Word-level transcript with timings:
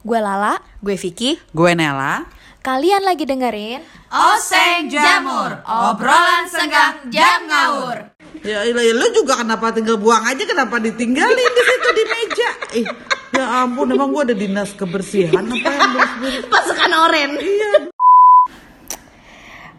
Gue 0.00 0.16
Lala, 0.16 0.56
Gue 0.80 0.96
Vicky. 0.96 1.36
Gue 1.52 1.76
Nela. 1.76 2.24
kalian 2.60 3.00
lagi 3.08 3.24
dengerin 3.24 3.80
Oseng 4.12 4.92
Jamur, 4.92 5.64
obrolan 5.64 6.44
senggang 6.44 7.08
jam 7.08 7.48
ngawur. 7.48 8.12
Ya 8.44 8.68
ilah, 8.68 8.84
ya, 8.84 8.92
lu 8.92 9.08
juga 9.16 9.40
kenapa 9.40 9.72
tinggal 9.72 9.96
buang 9.96 10.20
aja 10.24 10.44
kenapa 10.44 10.76
ditinggalin 10.76 11.36
di 11.52 11.62
situ 11.64 11.88
di 11.92 12.04
meja? 12.04 12.50
Ih, 12.80 12.86
ya 13.32 13.64
ampun 13.64 13.88
emang 13.88 14.12
gua 14.12 14.28
ada 14.28 14.36
dinas 14.36 14.76
kebersihan 14.76 15.40
apa 15.44 15.68
yang 15.68 15.88
beres-beres? 15.96 16.44
Pasukan 16.52 16.90
oren. 17.00 17.30
Iya. 17.36 17.72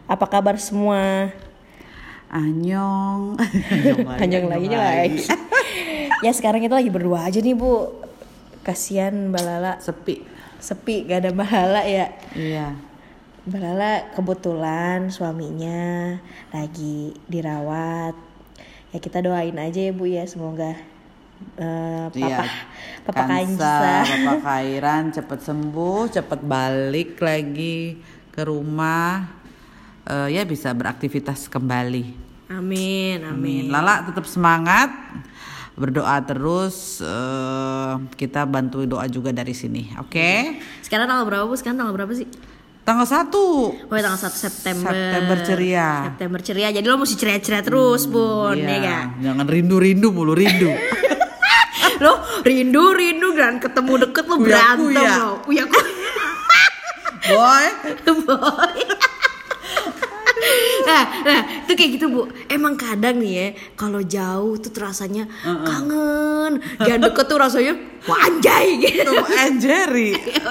Apa 0.06 0.26
kabar 0.26 0.58
semua? 0.58 1.30
Anyong. 2.30 3.38
Panjang 4.18 4.46
lagi 4.50 4.66
lagi. 4.70 5.22
ya 6.26 6.30
sekarang 6.34 6.62
kita 6.62 6.78
lagi 6.78 6.90
berdua 6.90 7.30
aja 7.30 7.38
nih 7.38 7.54
bu. 7.54 7.90
Kasian 8.62 9.30
Mbak 9.30 9.42
Lala 9.42 9.72
Sepi. 9.78 10.22
sepi 10.58 11.02
gak 11.04 11.26
ada 11.26 11.30
Mbak 11.30 11.50
Lala 11.50 11.82
ya. 11.82 12.06
Iya. 12.32 12.68
Mbak 13.42 13.60
Lala 13.60 13.92
kebetulan 14.14 15.10
suaminya 15.10 16.14
lagi 16.50 17.10
dirawat. 17.26 18.14
Ya 18.90 18.98
kita 18.98 19.18
doain 19.18 19.56
aja 19.56 19.80
ya 19.80 19.90
Bu 19.90 20.06
ya 20.06 20.22
semoga 20.22 20.78
eh, 21.58 22.06
Iya. 22.14 22.46
papa 23.02 23.18
papa 23.18 23.22
Kansa, 23.26 23.66
Kansa. 23.66 23.82
Papa 24.06 24.32
Kairan 24.46 25.10
cepet 25.10 25.40
sembuh, 25.42 26.06
cepet 26.08 26.40
balik 26.40 27.18
lagi 27.18 27.98
ke 28.30 28.46
rumah. 28.46 29.26
Eh, 30.04 30.28
ya 30.30 30.42
bisa 30.42 30.70
beraktivitas 30.70 31.46
kembali. 31.46 32.22
Amin, 32.46 33.24
Amin. 33.24 33.64
amin. 33.64 33.72
Lala 33.72 34.04
tetap 34.04 34.22
semangat, 34.22 34.92
berdoa 35.72 36.20
terus. 36.22 37.00
eh, 37.00 37.92
kita 38.14 38.44
bantu 38.44 38.84
doa 38.84 39.06
juga 39.06 39.30
dari 39.30 39.52
sini, 39.52 39.92
oke? 39.96 40.60
Sekarang 40.80 41.06
tanggal 41.06 41.24
berapa 41.24 41.44
Bu? 41.44 41.54
Sekarang 41.54 41.78
tanggal 41.78 41.94
berapa 41.94 42.12
sih? 42.12 42.28
Tanggal 42.82 43.06
1 43.06 43.30
Oh 43.86 43.94
ya 43.94 44.02
tanggal 44.02 44.20
1 44.20 44.34
September. 44.34 44.90
September 44.90 45.36
ceria. 45.40 45.88
September 46.10 46.40
ceria. 46.42 46.68
Jadi 46.68 46.82
lo 46.82 46.98
mesti 46.98 47.14
ceria-ceria 47.14 47.62
terus, 47.62 48.04
Bun, 48.04 48.58
ya 48.58 48.66
Iya, 48.66 48.78
kan? 48.82 49.06
jangan 49.22 49.46
rindu-rindu 49.46 50.10
mulu 50.10 50.34
rindu. 50.34 50.66
Lo 52.02 52.18
rindu-rindu 52.42 53.38
dan 53.38 53.62
ketemu 53.62 54.02
deket 54.02 54.26
lo 54.26 54.42
berantem 54.42 54.98
lo. 54.98 55.38
Kuya 55.46 55.62
Boy, 57.30 57.66
Boy. 58.26 58.78
Nah, 60.88 61.04
nah, 61.22 61.40
itu 61.64 61.72
kayak 61.78 61.90
gitu 61.98 62.06
bu. 62.10 62.22
Emang 62.50 62.74
kadang 62.74 63.18
nih 63.22 63.32
ya, 63.32 63.46
kalau 63.78 64.02
jauh 64.02 64.58
tuh 64.58 64.72
rasanya 64.82 65.28
kangen. 65.42 66.58
Jangan 66.86 67.00
deket 67.06 67.26
tuh 67.30 67.38
rasanya 67.38 67.74
wanjai 68.06 68.70
gitu. 68.82 69.12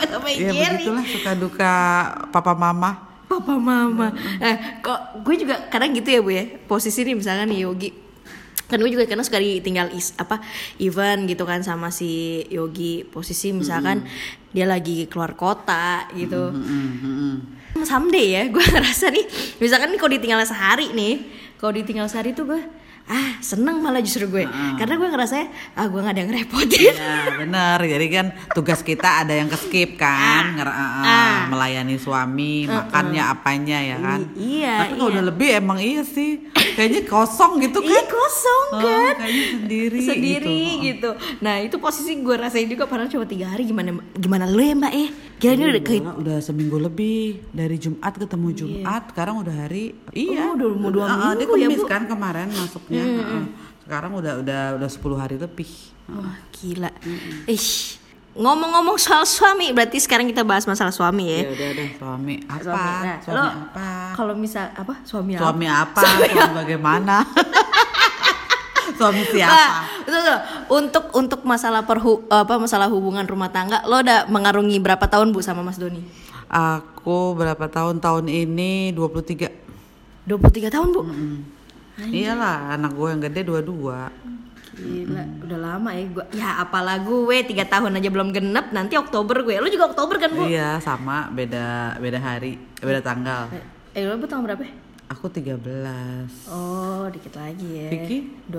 Sama 0.07 0.27
ya 0.31 0.51
begitulah 0.51 1.05
suka 1.07 1.31
duka 1.35 1.73
papa 2.31 2.53
mama. 2.55 2.91
Papa 3.27 3.55
mama. 3.55 4.11
Eh, 4.43 4.83
kok 4.83 5.23
gue 5.23 5.35
juga 5.47 5.67
kadang 5.71 5.95
gitu 5.95 6.09
ya 6.11 6.19
bu 6.19 6.31
ya. 6.35 6.43
Posisi 6.67 7.03
nih 7.07 7.15
misalkan 7.15 7.47
nih 7.51 7.63
Yogi. 7.67 7.89
Kan 8.67 8.79
gue 8.79 8.91
juga 8.91 9.03
karena 9.03 9.23
suka 9.23 9.39
ditinggal 9.39 9.91
is, 9.91 10.15
apa 10.15 10.39
event 10.79 11.27
gitu 11.27 11.43
kan 11.43 11.59
sama 11.63 11.91
si 11.91 12.43
Yogi. 12.47 13.03
Posisi 13.07 13.51
misalkan 13.51 14.07
dia 14.51 14.67
lagi 14.67 15.07
keluar 15.11 15.35
kota 15.35 16.07
gitu. 16.15 16.51
Mm, 16.51 16.63
mm, 16.63 17.03
mm. 17.03 17.60
Someday 17.81 18.27
ya 18.35 18.43
gue 18.51 18.63
ngerasa 18.73 19.09
nih 19.11 19.25
misalkan 19.63 19.95
nih 19.95 19.99
kalau 19.99 20.11
ditinggal 20.11 20.39
sehari 20.43 20.91
nih 20.91 21.23
kalau 21.57 21.71
ditinggal 21.75 22.07
sehari 22.11 22.35
tuh 22.35 22.45
gue 22.47 22.61
ah 23.11 23.35
seneng 23.39 23.77
malah 23.77 23.99
justru 23.99 24.23
gue 24.25 24.47
karena 24.73 24.93
gue 24.93 25.09
ngerasa 25.09 25.35
ah 25.73 25.85
gue 25.85 25.99
gak 25.99 26.09
ada 26.09 26.19
yang 26.19 26.29
ngerepotin 26.29 26.93
Ya 26.93 27.17
bener, 27.37 27.79
jadi 27.81 28.05
kan 28.09 28.25
tugas 28.51 28.79
kita 28.81 29.21
ada 29.21 29.33
yang 29.33 29.45
ke 29.45 29.57
skip 29.57 29.95
kan, 29.95 30.55
Nger- 30.55 30.69
uh, 30.69 30.79
uh, 30.79 31.03
Ah. 31.03 31.37
melayani 31.47 31.97
suami, 31.97 32.63
makannya 32.65 33.19
apanya 33.19 33.79
ya 33.79 33.97
kan. 33.97 34.19
I- 34.31 34.61
iya, 34.61 34.75
Tapi 34.81 34.93
kalau 34.95 35.09
iya. 35.09 35.13
udah 35.13 35.23
lebih 35.25 35.49
emang 35.53 35.77
iya 35.77 36.01
sih, 36.01 36.39
kayaknya 36.71 37.01
kosong 37.03 37.59
gitu 37.59 37.79
Iya 37.81 37.99
kan. 37.99 38.05
kosong 38.09 38.65
Oh, 38.71 38.79
kan 38.79 39.13
kayaknya 39.19 39.45
sendiri 39.51 39.99
sendiri 39.99 40.59
gitu. 40.79 40.81
gitu. 40.87 41.09
Nah 41.39 41.59
itu 41.59 41.75
posisi 41.77 42.15
gue 42.15 42.35
rasain 42.35 42.65
juga 42.65 42.85
padahal 42.85 43.09
cuma 43.09 43.25
tiga 43.25 43.49
hari 43.49 43.65
gimana 43.65 43.89
gimana 44.13 44.45
lu 44.45 44.61
ya 44.61 44.73
mbak 44.73 44.93
eh 44.95 45.09
Gila 45.33 45.57
ini 45.57 45.65
udah 45.67 45.81
kayak 45.81 46.03
Udah, 46.13 46.37
seminggu 46.39 46.77
lebih 46.77 47.19
dari 47.49 47.73
Jumat 47.75 48.13
ketemu 48.13 48.47
Jumat, 48.53 49.09
sekarang 49.09 49.41
udah 49.41 49.55
hari 49.59 49.89
iya. 50.13 50.45
Oh, 50.45 50.53
udah 50.53 50.67
mau 50.71 50.91
dua 50.91 51.03
Uh, 51.03 51.09
uh, 51.09 51.31
minggu 51.33 51.41
dia 51.51 51.57
ya, 51.57 51.67
kemis 51.67 51.81
Bu? 51.81 51.87
kan 51.87 52.01
kemarin 52.05 52.47
masuknya. 52.47 53.00
Uh, 53.05 53.21
uh. 53.41 53.43
Sekarang 53.83 54.11
udah 54.15 54.33
udah 54.39 54.61
udah 54.77 54.89
10 54.89 55.21
hari 55.21 55.35
lebih. 55.41 55.71
wah 56.11 56.35
gila. 56.51 56.91
Ih 57.47 57.99
ngomong-ngomong 58.31 58.95
soal 58.95 59.27
suami 59.27 59.75
berarti 59.75 59.99
sekarang 59.99 60.23
kita 60.31 60.47
bahas 60.47 60.63
masalah 60.63 60.95
suami 60.95 61.27
ya. 61.27 61.39
Ya 61.43 61.51
udah 61.51 61.69
deh 61.75 61.89
suami 61.99 62.35
apa? 62.47 62.63
Suami, 62.63 62.79
nah, 63.03 63.17
suami 63.19 63.35
lo 63.35 63.43
apa? 63.43 63.87
Kalau 64.15 64.33
misal 64.39 64.65
apa 64.71 64.93
suami 65.03 65.31
apa? 65.35 65.43
Suami 65.43 65.67
apa? 65.67 66.01
Suami 66.07 66.55
bagaimana? 66.63 67.15
suami 68.99 69.23
siapa? 69.27 69.51
Nah, 69.51 69.69
betul, 70.07 70.19
betul. 70.23 70.39
Untuk 70.71 71.05
untuk 71.11 71.41
masalah 71.43 71.83
perhu 71.83 72.23
apa 72.31 72.55
masalah 72.55 72.87
hubungan 72.87 73.27
rumah 73.27 73.51
tangga, 73.51 73.83
lo 73.83 73.99
udah 73.99 74.31
mengarungi 74.31 74.79
berapa 74.79 75.03
tahun 75.11 75.35
bu 75.35 75.43
sama 75.43 75.59
Mas 75.59 75.75
Doni? 75.75 75.99
Aku 76.51 77.35
berapa 77.35 77.67
tahun 77.67 77.99
tahun 77.99 78.31
ini 78.31 78.95
23 78.95 80.27
23 80.27 80.71
tahun 80.71 80.87
bu. 80.95 81.01
Iyalah 81.99 82.79
anak 82.79 82.91
gue 82.95 83.07
yang 83.11 83.21
gede 83.21 83.41
dua-dua 83.43 84.07
Gila, 84.71 85.23
udah 85.45 85.59
lama 85.59 85.89
ya 85.91 86.03
gua. 86.09 86.25
Ya 86.31 86.49
apalah 86.63 86.95
gue 87.03 87.37
tiga 87.43 87.67
tahun 87.67 87.91
aja 87.99 88.07
belum 88.07 88.31
genep, 88.31 88.71
nanti 88.71 88.95
Oktober 88.95 89.43
gue. 89.43 89.59
Lo 89.59 89.67
juga 89.67 89.91
Oktober 89.91 90.15
kan 90.15 90.31
bu? 90.31 90.47
Iya 90.47 90.79
sama 90.79 91.27
beda 91.27 91.99
beda 91.99 92.19
hari 92.23 92.55
beda 92.79 93.03
tanggal 93.03 93.51
Eh 93.91 94.07
lo 94.07 94.15
bu 94.15 94.25
tahun 94.25 94.47
berapa? 94.47 94.63
Aku 95.11 95.27
13 95.27 95.59
Oh 96.47 97.03
dikit 97.11 97.35
lagi 97.35 97.67
ya. 97.67 97.91
Vicky? 97.91 98.31
28, 98.47 98.55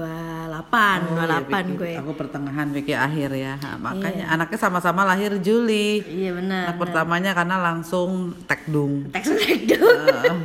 Oh, 1.08 1.16
28 1.16 1.24
iya, 1.24 1.40
Vicky. 1.40 1.72
gue. 1.80 1.92
Aku 1.96 2.12
pertengahan 2.12 2.68
Vicky 2.68 2.92
akhir 2.92 3.32
ya 3.32 3.56
Nah, 3.56 3.80
Makanya 3.80 4.28
anaknya 4.28 4.58
sama-sama 4.60 5.00
lahir 5.02 5.32
Juli 5.40 6.04
Iya 6.04 6.36
benar. 6.36 6.68
Anak 6.68 6.76
pertamanya 6.76 7.32
karena 7.32 7.56
langsung 7.56 8.36
tekdung 8.44 9.08
Teks 9.08 9.32
breakdown. 9.32 10.36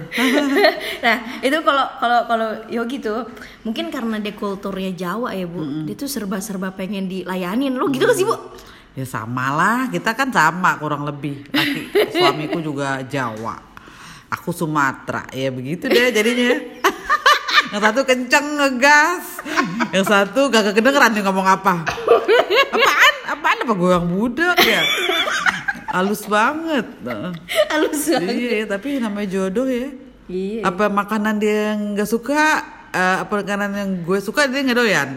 nah 1.06 1.18
itu 1.40 1.58
kalau 1.60 1.86
kalau 2.00 2.20
kalau 2.24 2.50
Yogi 2.68 2.98
tuh 2.98 3.28
mungkin 3.62 3.92
karena 3.92 4.16
dia 4.18 4.32
kulturnya 4.32 4.96
Jawa 4.96 5.36
ya 5.36 5.44
bu, 5.44 5.60
dia 5.84 5.94
tuh 5.94 6.08
serba-serba 6.08 6.72
pengen 6.72 7.12
dilayanin. 7.12 7.76
Lo 7.76 7.92
gitu 7.92 8.08
gak 8.08 8.16
sih 8.16 8.24
bu? 8.24 8.36
Ya 8.96 9.04
sama 9.04 9.54
lah, 9.54 9.80
kita 9.92 10.16
kan 10.16 10.32
sama 10.32 10.80
kurang 10.80 11.04
lebih. 11.04 11.46
Laki 11.52 11.82
suamiku 12.10 12.58
juga 12.60 13.04
Jawa. 13.04 13.67
Aku 14.28 14.52
Sumatera, 14.52 15.24
ya 15.32 15.48
begitu 15.48 15.88
deh 15.88 16.12
jadinya. 16.12 16.60
yang 17.72 17.82
satu 17.84 18.04
kenceng 18.04 18.60
ngegas, 18.60 19.40
yang 19.96 20.04
satu 20.04 20.52
gak 20.52 20.76
kedengeran 20.76 21.16
nih 21.16 21.24
ngomong 21.24 21.48
apa. 21.48 21.88
Apaan? 22.76 23.14
Apaan 23.28 23.58
apa 23.64 23.74
gue 23.76 23.92
yang 23.92 24.08
budak 24.08 24.58
ya? 24.64 24.84
Halus 25.88 26.28
banget. 26.28 26.86
Halus 27.72 28.04
banget. 28.12 28.36
Iya, 28.36 28.64
tapi 28.68 29.00
namanya 29.00 29.28
jodoh 29.32 29.68
ya. 29.68 29.96
Iya. 30.28 30.62
Apa 30.68 30.92
makanan 30.92 31.40
dia 31.40 31.72
yang 31.72 31.96
gak 31.96 32.12
suka, 32.12 32.68
eh, 32.92 33.18
apa 33.24 33.44
makanan 33.44 33.72
yang 33.80 33.90
gue 34.04 34.20
suka 34.20 34.52
dia 34.52 34.60
nggak 34.60 34.80
doyan. 34.80 35.10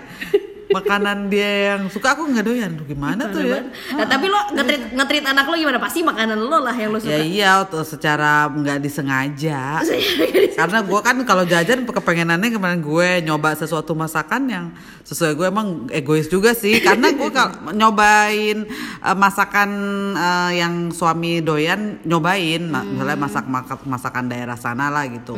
Makanan 0.71 1.29
dia 1.29 1.75
yang 1.75 1.91
suka 1.91 2.15
aku 2.15 2.27
nggak 2.27 2.47
doyan. 2.47 2.71
Duh, 2.75 2.87
Gimana 2.87 3.27
tuh 3.29 3.43
ya? 3.43 3.67
Nah, 3.93 4.07
tapi 4.07 4.27
lo 4.27 4.39
ngetrit 4.51 4.95
ngetrit 4.95 5.25
anak 5.27 5.45
lo 5.45 5.55
gimana? 5.55 5.79
Pasti 5.79 6.01
makanan 6.01 6.39
lo 6.39 6.59
lah 6.59 6.73
yang 6.73 6.91
lo 6.91 6.99
suka. 6.99 7.11
Ya 7.11 7.21
iya, 7.21 7.53
tuh 7.67 7.83
secara 7.83 8.47
nggak 8.47 8.79
disengaja. 8.79 9.83
Karena 10.59 10.79
gue 10.81 11.01
kan 11.01 11.17
kalau 11.25 11.45
jajan 11.45 11.85
kepengenannya 11.85 12.51
kemarin 12.51 12.81
gue 12.81 13.09
nyoba 13.23 13.55
sesuatu 13.55 13.93
masakan 13.93 14.43
yang 14.47 14.67
sesuai 15.03 15.33
gue 15.35 15.47
emang 15.49 15.69
egois 15.91 16.27
juga 16.27 16.53
sih. 16.53 16.79
Karena 16.79 17.11
gue 17.11 17.31
kal- 17.37 17.73
nyobain 17.73 18.59
eh, 19.01 19.17
masakan 19.17 19.71
eh, 20.15 20.51
yang 20.57 20.91
suami 20.91 21.41
doyan 21.41 21.99
nyobain, 22.03 22.63
Nah, 22.63 22.85
misalnya 22.85 23.19
masak 23.19 23.45
masak 23.47 23.81
masakan 23.83 24.25
daerah 24.27 24.55
sana 24.55 24.87
lah 24.89 25.03
gitu. 25.07 25.35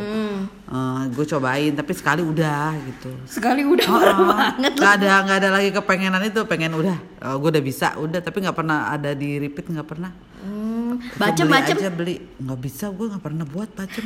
Eh, 0.72 1.02
gue 1.12 1.26
cobain, 1.28 1.68
tapi 1.70 1.92
sekali 1.92 2.24
udah 2.24 2.72
gitu. 2.80 3.12
Sekali 3.28 3.60
udah 3.60 3.84
parah 3.84 4.16
banget 4.24 4.72
lo. 4.72 4.80
Gak 4.80 4.92
ada 4.96 5.12
nggak 5.20 5.38
ada 5.38 5.50
lagi 5.52 5.68
kepengenan 5.68 6.22
itu, 6.24 6.40
pengen 6.48 6.72
udah. 6.72 6.96
eh, 6.96 7.34
gue 7.36 7.48
udah 7.52 7.60
bisa, 7.62 7.92
udah. 7.94 8.18
Tapi 8.18 8.40
nggak 8.40 8.56
pernah 8.56 8.88
ada 8.88 9.12
di 9.12 9.36
repeat 9.36 9.68
nggak 9.68 9.84
pernah. 9.84 10.16
Hmm, 10.40 10.96
Beli 10.96 11.20
bacem-bacem. 11.20 11.76
aja 11.76 11.88
beli 11.88 12.14
nggak 12.18 12.58
bisa 12.58 12.90
gue 12.90 13.06
nggak 13.06 13.22
pernah 13.22 13.44
buat 13.46 13.70
bacem 13.70 14.02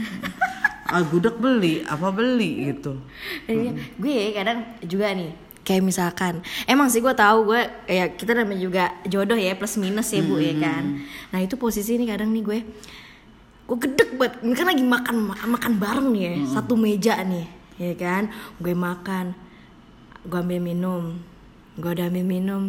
ah 0.86 1.00
gudeg 1.00 1.34
beli 1.34 1.80
apa 1.82 2.12
beli 2.12 2.68
gitu 2.68 3.00
Iya, 3.48 3.72
gue 3.96 4.14
kadang 4.30 4.58
juga 4.84 5.10
nih 5.10 5.32
kayak 5.64 5.82
misalkan 5.82 6.34
emang 6.62 6.86
sih 6.86 7.00
gue 7.00 7.10
tahu 7.10 7.50
gue 7.50 7.58
ya 7.88 8.12
kita 8.12 8.36
namanya 8.36 8.60
juga 8.60 8.84
jodoh 9.02 9.34
ya 9.34 9.56
plus 9.56 9.80
minus 9.80 10.12
ya 10.12 10.20
bu 10.20 10.36
ya 10.36 10.54
kan 10.54 11.02
nah 11.32 11.40
itu 11.40 11.56
posisi 11.56 11.96
nih 11.96 12.06
kadang 12.06 12.30
nih 12.30 12.44
gue 12.44 12.58
gue 13.66 13.76
gedek 13.82 14.14
banget. 14.14 14.34
Ini 14.46 14.54
kan 14.54 14.66
lagi 14.70 14.84
makan 14.86 15.16
makan 15.26 15.72
bareng 15.76 16.08
nih 16.14 16.22
ya. 16.22 16.32
Satu 16.58 16.78
meja 16.78 17.18
nih 17.20 17.46
ya 17.76 17.92
kan? 17.98 18.30
Gue 18.62 18.72
makan 18.72 19.34
gue 20.26 20.38
ambil 20.38 20.58
minum 20.58 21.02
gue 21.76 21.90
udah 21.92 22.08
ambil 22.08 22.24
minum. 22.24 22.62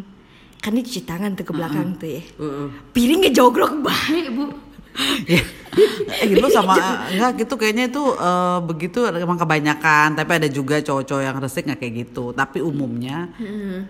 Kan 0.59 0.73
dia 0.75 0.83
cuci 0.83 1.05
tangan 1.05 1.37
tuh 1.37 1.45
ke 1.47 1.53
belakang 1.53 1.95
tuh 1.95 2.09
ya. 2.11 2.21
Heeh. 2.21 2.67
piringnya 2.91 3.31
jogrok 3.31 3.79
banget 3.79 4.29
bu. 4.35 4.51
Ya. 5.29 5.45
eh 6.25 6.33
lu 6.33 6.49
sama 6.49 6.73
enggak 7.13 7.45
gitu. 7.45 7.53
Kayaknya 7.53 7.85
itu 7.93 8.01
eh, 8.17 8.59
begitu 8.65 9.05
emang 9.05 9.37
kebanyakan. 9.37 10.17
Tapi 10.17 10.31
ada 10.41 10.49
juga 10.49 10.81
cowok-cowok 10.81 11.21
yang 11.21 11.37
resik 11.37 11.69
nggak 11.69 11.79
kayak 11.79 11.93
gitu. 12.09 12.33
Tapi 12.33 12.65
umumnya 12.65 13.29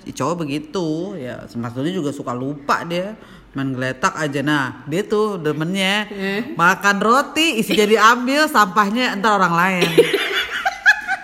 si 0.03 0.11
cowok 0.11 0.43
begitu. 0.43 1.15
Ya 1.15 1.47
maksudnya 1.55 1.95
juga 1.95 2.11
suka 2.11 2.35
lupa 2.35 2.83
dia 2.83 3.15
main 3.57 3.73
geletak 3.73 4.13
aja. 4.13 4.39
Nah 4.39 4.65
dia 4.85 5.01
tuh 5.01 5.35
demennya 5.35 6.05
makan 6.53 7.01
roti 7.01 7.57
isi 7.57 7.73
jadi 7.73 7.97
ambil 8.13 8.45
sampahnya 8.45 9.17
entar 9.17 9.33
orang 9.33 9.53
lain. 9.53 9.89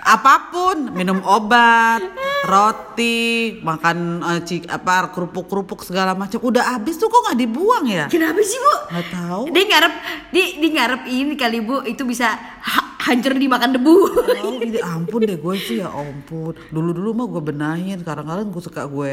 Apa 0.04 0.52
pun 0.52 0.92
minum 0.92 1.22
obat 1.24 2.04
roti 2.44 3.16
makan 3.64 3.98
eh, 4.20 4.42
cik- 4.44 4.68
apa 4.68 5.08
kerupuk 5.10 5.48
kerupuk 5.48 5.80
segala 5.80 6.12
macam. 6.12 6.44
Udah 6.44 6.76
habis 6.76 7.00
tuh 7.00 7.08
kok 7.08 7.24
nggak 7.24 7.40
dibuang 7.40 7.86
ya? 7.88 8.06
Kenapa 8.12 8.44
sih 8.44 8.60
bu? 8.60 8.74
Nggak 8.92 9.08
tahu. 9.10 9.42
Dia 9.48 9.64
ngarep 9.64 9.94
dia, 10.30 10.46
dia 10.60 10.70
ngarep 10.76 11.02
ini 11.08 11.34
kali 11.34 11.64
bu. 11.64 11.88
Itu 11.88 12.04
bisa 12.04 12.36
ha- 12.36 12.93
hancur 13.04 13.34
dimakan 13.34 13.70
debu 13.74 13.96
Oh, 14.44 14.58
ini 14.58 14.80
ampun 14.80 15.22
deh 15.22 15.36
gue 15.36 15.56
sih 15.58 15.78
ya 15.78 15.88
ampun. 15.88 16.56
Dulu-dulu 16.68 17.10
mah 17.14 17.28
gue 17.28 17.42
benahin, 17.44 18.00
kadang-kadang 18.02 18.48
gue 18.48 18.62
suka 18.62 18.84
gue 18.86 19.12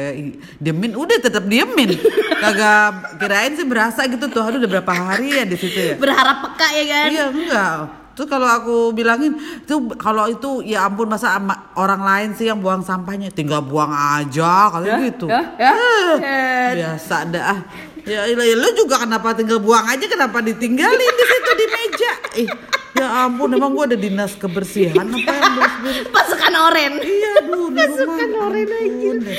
diemin, 0.57 0.91
udah 0.93 1.17
tetap 1.17 1.43
diemin. 1.45 1.95
Kagak 2.33 2.87
kirain 3.17 3.53
sih 3.53 3.63
berasa 3.63 4.03
gitu 4.05 4.27
tuh, 4.27 4.41
aduh 4.41 4.57
udah 4.57 4.71
berapa 4.71 4.91
hari 4.91 5.33
ya 5.33 5.43
di 5.43 5.55
situ 5.55 5.75
ya. 5.77 5.95
berharap 5.95 6.43
peka 6.45 6.67
ya 6.73 6.83
kan 6.85 7.07
Iya 7.07 7.25
enggak. 7.29 7.73
Terus 8.11 8.27
kalau 8.27 8.43
aku 8.45 8.75
bilangin 8.91 9.33
tuh 9.63 9.95
kalau 9.95 10.27
itu 10.27 10.59
ya 10.61 10.83
ampun 10.83 11.07
masa 11.07 11.31
ama- 11.33 11.71
orang 11.73 12.01
lain 12.01 12.29
sih 12.33 12.43
yang 12.43 12.59
buang 12.59 12.83
sampahnya 12.83 13.31
tinggal 13.31 13.63
buang 13.63 13.87
aja 13.87 14.67
kalau 14.67 14.83
gitu. 14.99 15.25
ya, 15.25 15.41
ya. 15.55 15.73
Eh, 16.19 16.69
biasa 16.75 17.15
dah. 17.25 17.63
Ya, 18.01 18.25
ya, 18.25 18.33
ya, 18.33 18.55
lu 18.57 18.69
juga 18.73 18.97
kenapa 19.05 19.37
tinggal 19.37 19.61
buang 19.61 19.85
aja 19.85 20.05
kenapa 20.09 20.41
ditinggalin 20.41 21.13
di 21.13 21.25
situ 21.25 21.51
di 21.53 21.65
meja? 21.69 22.11
Ih, 22.33 22.49
ya 22.97 23.07
ampun 23.29 23.53
emang 23.53 23.77
gua 23.77 23.85
ada 23.85 23.93
dinas 23.93 24.33
kebersihan 24.33 25.05
apa 25.05 25.31
yang 25.31 25.51
beres-beres? 25.53 26.05
pasukan 26.09 26.53
oren 26.65 26.93
Iya, 26.97 27.31
aduh, 27.45 27.69
di 27.69 27.83
rumah. 27.85 28.17
Ampun 28.17 29.15
deh. 29.21 29.37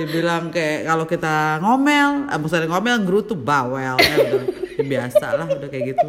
Dibilang 0.00 0.48
kayak 0.48 0.88
kalau 0.88 1.04
kita 1.04 1.60
ngomel, 1.60 2.32
eh, 2.32 2.38
maksudnya 2.40 2.68
ngomel 2.68 2.96
gerutu 3.04 3.36
bawel. 3.36 3.76
Ya, 3.76 3.92
udah, 3.92 4.40
ya 4.76 4.84
biasa 4.84 5.26
lah 5.36 5.46
udah 5.48 5.68
kayak 5.68 5.96
gitu. 5.96 6.08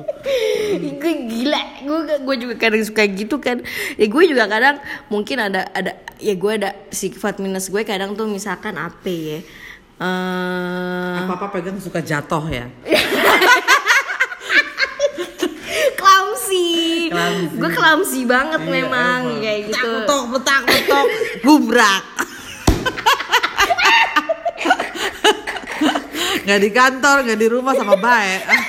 gue 0.77 1.13
gila 1.31 1.61
gue 1.79 1.99
gue 2.27 2.35
juga 2.43 2.55
kadang 2.59 2.83
suka 2.83 3.07
gitu 3.07 3.39
kan 3.39 3.63
ya 3.95 4.05
gue 4.11 4.23
juga 4.27 4.43
kadang 4.51 4.83
mungkin 5.07 5.39
ada 5.39 5.71
ada 5.71 5.95
ya 6.19 6.35
gue 6.35 6.51
ada 6.51 6.75
sifat 6.91 7.39
minus 7.39 7.71
gue 7.71 7.87
kadang 7.87 8.19
tuh 8.19 8.27
misalkan 8.27 8.75
apa 8.75 9.07
ya 9.07 9.39
eh 9.97 11.15
Apa-apa 11.19 11.49
pegang 11.51 11.77
suka 11.77 11.97
jatuh 11.99 12.45
ya. 12.47 12.69
clumsy 15.97 17.09
Clumsy. 17.09 17.55
gue 17.55 17.69
clumsy 17.71 18.21
banget 18.23 18.61
Iya, 18.61 18.69
memang 18.71 19.21
emang. 19.25 19.41
kayak 19.41 19.59
gitu 19.67 19.89
Betok, 19.97 20.23
betak, 20.31 20.61
betok, 20.63 21.05
gubrak. 21.41 22.03
Gak 26.39 26.63
di 26.63 26.69
kantor, 26.69 27.27
gak 27.27 27.35
di 27.35 27.47
rumah 27.49 27.75
sama 27.75 27.95
baik. 27.97 28.39
Ah, 28.45 28.63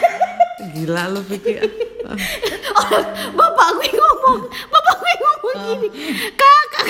gila 0.68 1.06
lu 1.08 1.22
pikir. 1.24 1.62
Ah. 2.02 2.16
Oh, 2.70 3.02
bapak 3.34 3.74
gue 3.74 3.90
ngomong 3.90 4.38
bapak 4.46 4.94
gue 4.96 5.14
ngomong 5.18 5.56
gini 5.66 5.88
kak 6.30 6.62
kak 6.70 6.86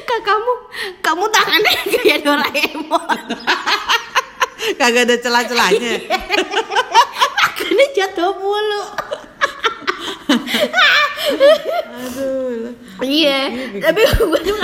kak 0.00 0.20
kamu 0.24 0.52
kamu 0.98 1.24
tangannya 1.28 1.72
kayak 1.92 2.18
Doraemon 2.24 3.20
Kagak 4.84 5.08
ada 5.08 5.16
celah-celahnya. 5.16 5.94
tangannya 7.74 7.86
jatuh 7.90 8.30
mulu 8.38 8.82
Aduh. 11.90 12.70
iya 13.02 13.50
tapi 13.82 14.00
gue 14.06 14.40
tuh 14.46 14.56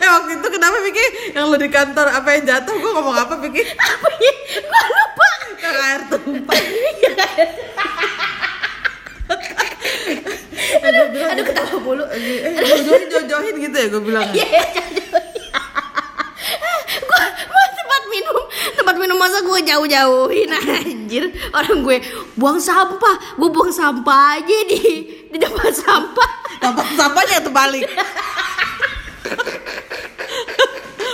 Eh 0.00 0.08
waktu 0.08 0.30
itu 0.38 0.48
kenapa 0.48 0.76
Vicky 0.86 1.06
yang 1.34 1.50
lu 1.50 1.58
di 1.58 1.68
kantor 1.68 2.06
apa 2.14 2.28
yang 2.38 2.44
jatuh 2.46 2.74
gue 2.78 2.90
ngomong 2.94 3.16
apa 3.16 3.34
Vicky? 3.42 3.62
apa 3.64 4.08
ya 4.22 4.32
gue 4.54 4.82
lupa 4.86 5.28
Kak 5.60 5.76
air 5.76 6.02
tumpah. 6.08 6.56
aduh 10.80 11.04
aduh 11.20 11.44
ketawa 11.44 11.76
mulu 11.84 12.04
Eh 12.08 12.52
jodohin 12.64 13.06
jodohin 13.12 13.54
gitu 13.60 13.76
ya 13.76 13.86
gue 13.92 14.02
bilang. 14.02 14.24
Iya, 14.32 14.46
gue 17.00 17.20
gue 17.44 17.64
tempat 17.76 18.02
minum 18.08 18.36
tempat 18.78 18.94
minum 18.96 19.16
masa 19.20 19.39
gue 19.50 19.62
jauh-jauhin 19.66 20.50
anjir. 20.86 21.24
Orang 21.50 21.82
gue 21.82 21.98
buang 22.38 22.62
sampah 22.62 23.16
gue 23.36 23.48
buang 23.50 23.72
sampah 23.74 24.38
aja 24.38 24.58
di 24.70 24.80
di 25.28 25.36
depan 25.38 25.70
sampah. 25.74 26.30
Tampak 26.62 26.86
sampahnya 26.94 27.42
tuh 27.42 27.52
balik. 27.52 27.86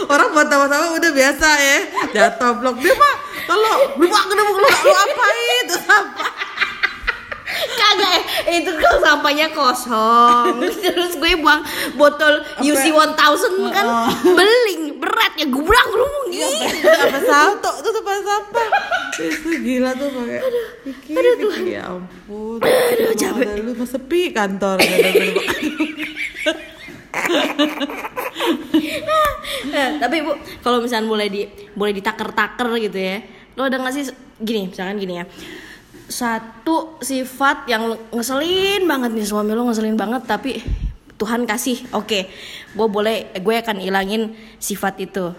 Orang 0.06 0.30
buat 0.36 0.46
sama-sama 0.46 0.94
udah 0.94 1.10
biasa 1.10 1.48
ya 1.58 1.78
jatuh 2.14 2.52
blok. 2.62 2.78
Dia 2.78 2.94
mah 2.94 3.14
kalau 3.46 3.98
lu 3.98 4.06
mah 4.06 4.22
kenapa 4.28 4.50
lu 4.54 4.68
lu 4.68 4.92
apain 4.94 5.62
tuh 5.66 5.80
sampah? 5.82 6.30
Kagak 7.56 8.12
eh, 8.52 8.60
itu 8.60 8.70
kan 8.76 9.00
sampahnya 9.00 9.48
kosong 9.56 10.60
terus 10.84 11.16
gue 11.16 11.40
buang 11.40 11.64
botol 11.96 12.44
UC 12.60 12.92
1000 12.92 13.16
kan 13.72 13.86
beling 14.22 14.75
berat 15.06 15.32
ya 15.38 15.46
gubrak 15.46 15.86
gerumung 15.86 16.26
gitu 16.34 16.50
apa 16.82 17.18
salto 17.22 17.72
tuh 17.86 17.92
tempat 17.94 18.18
sampah. 18.26 18.68
Itu 19.16 19.50
gila 19.62 19.90
tuh 19.94 20.08
pakai 20.10 20.40
Vicky, 20.82 21.12
Vicky, 21.14 21.72
ya 21.78 21.94
ampun. 21.94 22.58
Aduh 22.60 23.14
capek. 23.14 23.62
lu 23.62 23.72
mah 23.78 23.88
sepi 23.88 24.34
kantor. 24.34 24.82
Eh, 29.66 29.90
tapi 29.98 30.22
bu 30.22 30.36
kalau 30.62 30.78
misalnya 30.84 31.08
boleh 31.08 31.28
di 31.32 31.42
boleh 31.74 31.92
ditaker-taker 31.96 32.68
gitu 32.80 32.96
ya 32.96 33.18
lo 33.56 33.66
ada 33.66 33.80
nggak 33.80 33.92
sih 33.92 34.04
gini 34.40 34.68
misalkan 34.70 35.00
gini 35.00 35.20
ya. 35.20 35.24
Satu 36.06 37.00
sifat 37.02 37.66
yang 37.66 37.96
ngeselin 38.14 38.86
banget 38.86 39.10
nih 39.16 39.26
suami 39.26 39.56
lo 39.56 39.66
ngeselin 39.66 39.98
banget 39.98 40.22
tapi 40.28 40.60
Tuhan 41.16 41.48
kasih 41.48 41.88
oke 41.96 42.28
gue 42.76 42.86
boleh 42.88 43.32
gue 43.40 43.54
akan 43.56 43.80
ilangin 43.80 44.36
sifat 44.60 45.00
itu 45.00 45.32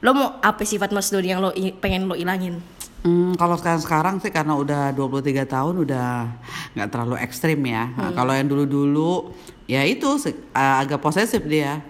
lo 0.00 0.10
mau 0.16 0.40
apa 0.40 0.64
sifat 0.64 0.96
mas 0.96 1.12
Dodi 1.12 1.28
yang 1.28 1.44
lo 1.44 1.52
pengen 1.80 2.08
lo 2.08 2.16
ilangin 2.16 2.60
Hmm, 3.00 3.32
kalau 3.40 3.56
sekarang 3.56 3.80
sekarang 3.80 4.14
sih 4.20 4.28
karena 4.28 4.52
udah 4.52 4.92
23 4.92 5.48
tahun 5.48 5.74
udah 5.88 6.36
nggak 6.76 6.88
terlalu 6.92 7.16
ekstrim 7.24 7.56
ya. 7.64 7.88
Nah, 7.96 8.12
kalau 8.12 8.36
yang 8.36 8.44
dulu-dulu 8.44 9.32
ya 9.64 9.80
itu 9.88 10.04
uh, 10.20 10.76
agak 10.84 11.00
posesif 11.00 11.40
dia. 11.48 11.80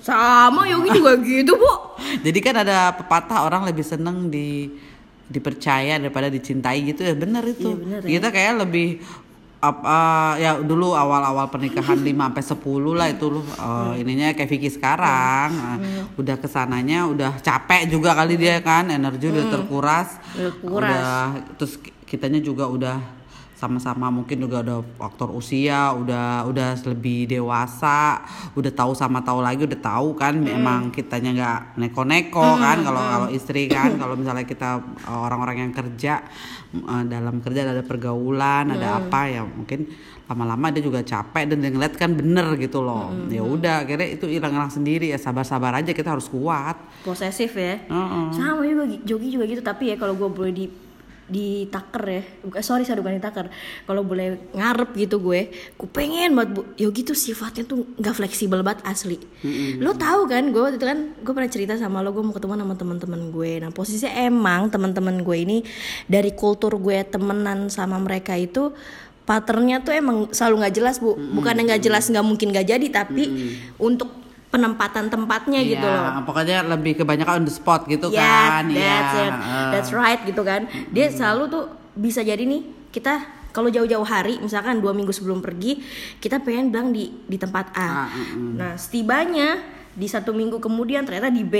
sama 0.00 0.70
Yogi 0.70 1.02
juga 1.02 1.18
gitu 1.26 1.58
bu 1.58 1.98
Jadi 2.22 2.38
kan 2.38 2.62
ada 2.62 2.94
pepatah 2.94 3.42
orang 3.42 3.66
lebih 3.66 3.82
seneng 3.82 4.30
di 4.30 4.70
dipercaya 5.26 5.98
daripada 5.98 6.30
dicintai 6.30 6.80
gitu 6.80 7.04
ya 7.04 7.12
bener 7.12 7.44
itu. 7.44 7.68
Iya, 7.68 7.76
bener 7.76 8.00
ya. 8.00 8.08
Kita 8.16 8.28
kayak 8.32 8.54
lebih 8.64 8.88
apa 9.64 9.98
ya 10.36 10.60
dulu 10.60 10.92
awal-awal 10.92 11.48
pernikahan 11.48 11.96
5 11.96 12.12
sampai 12.12 12.44
10 12.44 12.60
lah 12.94 13.08
itu 13.08 13.26
loh 13.28 13.44
uh, 13.56 13.92
ininya 13.94 14.30
kayak 14.30 14.46
Vicky 14.46 14.68
sekarang. 14.68 15.48
Nah, 15.50 15.76
udah 16.14 16.36
ke 16.36 16.44
sananya 16.44 17.04
udah 17.04 17.40
capek 17.40 17.88
juga 17.88 18.12
kali 18.12 18.36
dia 18.36 18.60
kan 18.60 18.88
energi 18.88 19.26
udah 19.26 19.44
terkuras. 19.48 20.08
Udah 20.34 20.52
kuras. 20.60 20.90
udah 20.92 21.16
terus 21.56 21.72
ki- 21.76 21.94
kitanya 22.04 22.38
juga 22.38 22.68
udah 22.68 22.96
sama-sama 23.64 24.12
mungkin 24.12 24.44
juga 24.44 24.60
udah 24.60 24.78
faktor 25.00 25.32
usia 25.32 25.96
udah 25.96 26.44
udah 26.44 26.76
lebih 26.92 27.24
dewasa 27.24 28.20
udah 28.52 28.72
tahu 28.76 28.92
sama 28.92 29.24
tahu 29.24 29.40
lagi 29.40 29.64
udah 29.64 29.80
tahu 29.80 30.12
kan 30.12 30.36
memang 30.36 30.92
kitanya 30.92 31.30
nggak 31.32 31.60
neko-neko 31.80 32.60
kan 32.60 32.84
kalau 32.84 33.00
kalau 33.00 33.28
istri 33.32 33.64
kan 33.72 33.96
kalau 33.96 34.20
misalnya 34.20 34.44
kita 34.44 34.84
uh, 35.08 35.20
orang-orang 35.24 35.64
yang 35.64 35.72
kerja 35.72 36.20
uh, 36.84 37.04
dalam 37.08 37.40
kerja 37.40 37.64
ada 37.64 37.80
pergaulan 37.80 38.76
ada 38.76 39.00
apa 39.00 39.20
ya 39.32 39.42
mungkin 39.48 39.88
lama-lama 40.24 40.72
dia 40.72 40.80
juga 40.80 41.04
capek 41.04 41.52
dan 41.52 41.60
dia 41.60 41.68
ngeliat 41.68 41.94
kan 42.00 42.16
bener 42.16 42.56
gitu 42.56 42.80
loh. 42.80 43.12
Ya 43.28 43.44
udah 43.44 43.84
akhirnya 43.84 44.08
itu 44.08 44.24
hilang-hilang 44.24 44.72
sendiri 44.72 45.12
ya 45.12 45.20
sabar-sabar 45.20 45.76
aja 45.76 45.92
kita 45.92 46.16
harus 46.16 46.32
kuat. 46.32 46.80
Posesif 47.04 47.52
ya. 47.52 47.84
Heeh. 47.84 48.24
sama 48.32 48.64
juga 48.64 48.88
Jogi 49.04 49.28
juga 49.36 49.44
gitu 49.44 49.60
tapi 49.60 49.92
ya 49.92 49.96
kalau 50.00 50.16
gue 50.16 50.28
boleh 50.32 50.52
di 50.52 50.64
ditaker 51.24 52.04
ya. 52.04 52.22
Bukan 52.44 52.62
sorry 52.64 52.84
sorry 52.84 53.00
bukan 53.00 53.20
ditaker 53.20 53.48
kalau 53.88 54.04
boleh 54.04 54.52
ngarep 54.52 54.92
gitu 54.96 55.20
gue 55.20 55.48
gue 55.52 55.88
pengen 55.92 56.36
banget 56.36 56.50
bu. 56.56 56.62
Yogi 56.76 57.02
tuh 57.04 57.16
sifatnya 57.16 57.64
tuh 57.64 57.84
nggak 57.96 58.14
fleksibel 58.16 58.60
banget 58.60 58.84
asli. 58.84 59.20
Lo 59.80 59.96
tahu 59.96 60.28
kan 60.28 60.48
gue 60.52 60.60
waktu 60.60 60.76
itu 60.80 60.86
kan 60.88 60.98
gue 61.16 61.32
pernah 61.32 61.50
cerita 61.50 61.74
sama 61.76 62.00
lo 62.00 62.12
gue 62.12 62.24
mau 62.24 62.34
ketemu 62.36 62.60
sama 62.60 62.74
teman-teman 62.76 63.20
gue. 63.32 63.52
Nah 63.60 63.70
posisinya 63.72 64.12
emang 64.24 64.72
teman-teman 64.72 65.20
gue 65.20 65.36
ini 65.36 65.58
dari 66.08 66.32
kultur 66.32 66.76
gue 66.80 67.04
temenan 67.08 67.68
sama 67.72 67.96
mereka 68.00 68.36
itu 68.36 68.72
patternnya 69.24 69.80
tuh 69.80 69.96
emang 69.96 70.28
selalu 70.32 70.64
nggak 70.64 70.74
jelas 70.76 70.96
bu. 71.00 71.16
Bukan 71.16 71.56
nggak 71.64 71.80
jelas 71.80 72.08
nggak 72.08 72.24
mungkin 72.24 72.52
nggak 72.52 72.68
jadi 72.68 72.86
tapi 72.92 73.24
untuk 73.80 74.23
penempatan 74.54 75.10
tempatnya 75.10 75.58
Iya, 75.58 75.70
gitu 75.74 75.86
loh. 75.86 76.22
pokoknya 76.22 76.62
lebih 76.64 77.02
kebanyakan 77.02 77.42
on 77.42 77.44
the 77.44 77.50
spot 77.50 77.90
gitu 77.90 78.06
Yes, 78.06 78.22
kan 78.22 78.70
that's 78.70 78.78
Iya, 78.78 78.94
it. 79.18 79.32
heeh. 79.34 79.70
That's 79.74 79.90
right 79.90 80.20
gitu 80.22 80.42
kan. 80.46 80.70
Dia 80.94 81.10
selalu 81.10 81.42
tuh 81.50 81.64
bisa 81.92 82.22
jadi 82.22 82.38
nih 82.38 82.62
kita 82.94 83.18
kalau 83.50 83.66
jauh-jauh 83.66 84.02
hari 84.02 84.38
misalkan 84.38 84.78
dua 84.78 84.90
minggu 84.90 85.10
sebelum 85.10 85.38
pergi 85.38 85.82
kita 86.18 86.38
pengen 86.38 86.70
bilang 86.70 86.94
di 86.94 87.10
di 87.26 87.34
tempat 87.34 87.74
A. 87.74 88.06
Ah, 88.06 88.06
mm, 88.10 88.54
Nah 88.54 88.72
setibanya 88.74 89.58
di 89.90 90.06
satu 90.06 90.30
minggu 90.30 90.58
kemudian 90.58 91.02
ternyata 91.02 91.30
di 91.30 91.42
B. 91.42 91.54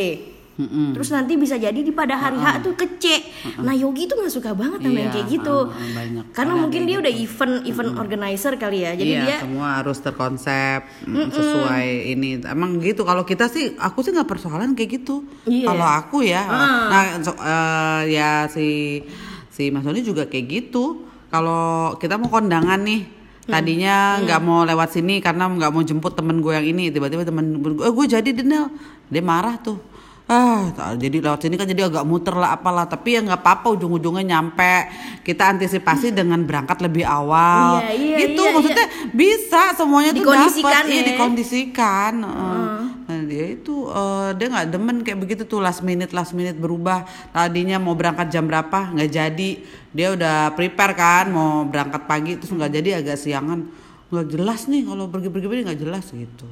Mm-mm. 0.55 0.95
Terus 0.95 1.11
nanti 1.11 1.35
bisa 1.35 1.59
jadi 1.59 1.75
di 1.75 1.91
pada 1.91 2.15
hari 2.15 2.39
H 2.39 2.63
tuh 2.63 2.79
ke 2.79 2.87
C. 2.97 3.19
Nah 3.59 3.75
Yogi 3.75 4.07
tuh 4.07 4.15
nggak 4.15 4.31
suka 4.31 4.55
banget 4.55 4.81
sama 4.81 4.95
yang 4.95 5.11
Iya, 5.11 5.11
kayak 5.13 5.27
gitu. 5.29 5.57
banyak. 5.67 6.25
Karena 6.31 6.55
mungkin 6.55 6.83
dia 6.85 6.97
udah 6.97 7.11
event 7.11 7.55
event 7.65 7.91
organizer 7.99 8.55
kali 8.55 8.79
ya. 8.81 8.95
Jadi 8.95 9.13
iya, 9.13 9.23
dia 9.25 9.37
semua 9.43 9.83
harus 9.83 9.99
terkonsep 9.99 10.87
mm, 11.03 11.27
sesuai 11.29 11.87
ini. 12.09 12.29
Emang 12.41 12.79
gitu. 12.79 13.03
Kalau 13.03 13.23
kita 13.23 13.51
sih, 13.51 13.75
aku 13.75 14.01
sih 14.01 14.15
nggak 14.15 14.31
persoalan 14.31 14.73
kayak 14.73 15.03
gitu. 15.03 15.27
Iya. 15.43 15.67
Kalau 15.67 15.87
aku 15.87 16.23
ya, 16.23 16.43
nah 16.47 17.03
so- 17.19 17.35
eh, 17.35 18.15
ya 18.15 18.47
si 18.47 19.03
si 19.51 19.71
Mas 19.71 19.83
Doni 19.83 20.01
juga 20.01 20.25
kayak 20.25 20.47
gitu. 20.47 21.03
Kalau 21.29 21.99
kita 21.99 22.15
mau 22.15 22.31
kondangan 22.31 22.79
nih, 22.79 23.11
tadinya 23.45 24.23
nggak 24.23 24.41
mau 24.41 24.63
lewat 24.63 24.95
sini 24.95 25.19
karena 25.19 25.51
nggak 25.51 25.71
mau 25.71 25.83
jemput 25.83 26.15
temen 26.15 26.39
gue 26.39 26.55
yang 26.55 26.63
ini. 26.65 26.95
Tiba-tiba 26.95 27.27
temen 27.27 27.59
gue, 27.59 27.83
eh, 27.83 27.91
gue 27.91 28.07
jadi 28.09 28.31
Denel. 28.31 28.71
Dia 29.11 29.19
marah 29.19 29.59
tuh. 29.59 29.94
Ah, 30.25 30.73
jadi 30.97 31.21
lewat 31.21 31.45
sini 31.45 31.61
kan 31.61 31.69
jadi 31.69 31.85
agak 31.85 32.09
muter 32.09 32.33
lah 32.33 32.57
apalah. 32.57 32.89
Tapi 32.89 33.17
ya 33.17 33.21
nggak 33.21 33.45
apa-apa 33.45 33.77
ujung-ujungnya 33.77 34.25
nyampe. 34.37 34.89
Kita 35.21 35.53
antisipasi 35.53 36.17
dengan 36.17 36.41
berangkat 36.49 36.81
lebih 36.81 37.05
awal. 37.05 37.85
Iya, 37.85 37.93
iya, 37.93 38.17
gitu 38.25 38.43
iya, 38.43 38.53
maksudnya 38.57 38.87
bisa 39.15 39.63
semuanya 39.79 40.11
tuh 40.11 40.27
dapat 40.27 40.85
iya 40.91 41.01
ya. 41.01 41.07
dikondisikan 41.15 42.13
Heeh. 42.27 42.79
nah 43.05 43.21
dia 43.29 43.45
itu 43.55 43.87
eh, 43.87 44.31
dia 44.35 44.47
nggak 44.51 44.69
demen 44.75 44.97
kayak 45.07 45.19
begitu 45.23 45.43
tuh 45.47 45.63
last 45.63 45.87
minute 45.87 46.11
last 46.11 46.35
minute 46.35 46.59
berubah 46.59 47.07
tadinya 47.31 47.79
mau 47.79 47.95
berangkat 47.95 48.33
jam 48.35 48.49
berapa 48.49 48.91
nggak 48.91 49.11
jadi 49.11 49.51
dia 49.95 50.09
udah 50.19 50.57
prepare 50.59 50.99
kan 50.99 51.31
mau 51.31 51.63
berangkat 51.69 52.03
pagi 52.11 52.35
terus 52.41 52.51
nggak 52.51 52.73
jadi 52.75 52.89
agak 53.05 53.17
siangan 53.21 53.71
nggak 54.11 54.27
jelas 54.35 54.67
nih 54.67 54.83
kalau 54.83 55.07
pergi-pergi 55.07 55.47
pergi 55.47 55.63
nggak 55.69 55.81
jelas 55.81 56.05
gitu 56.11 56.47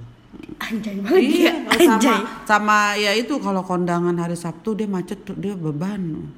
anjay 0.59 0.97
banget 1.01 1.23
iya 1.23 1.53
sama 1.63 1.95
Anjay. 1.95 2.19
sama 2.45 2.79
ya 2.99 3.13
itu 3.15 3.35
kalau 3.39 3.63
kondangan 3.63 4.17
hari 4.19 4.37
Sabtu 4.37 4.75
dia 4.75 4.89
macet 4.91 5.23
dia 5.39 5.55
beban 5.55 6.29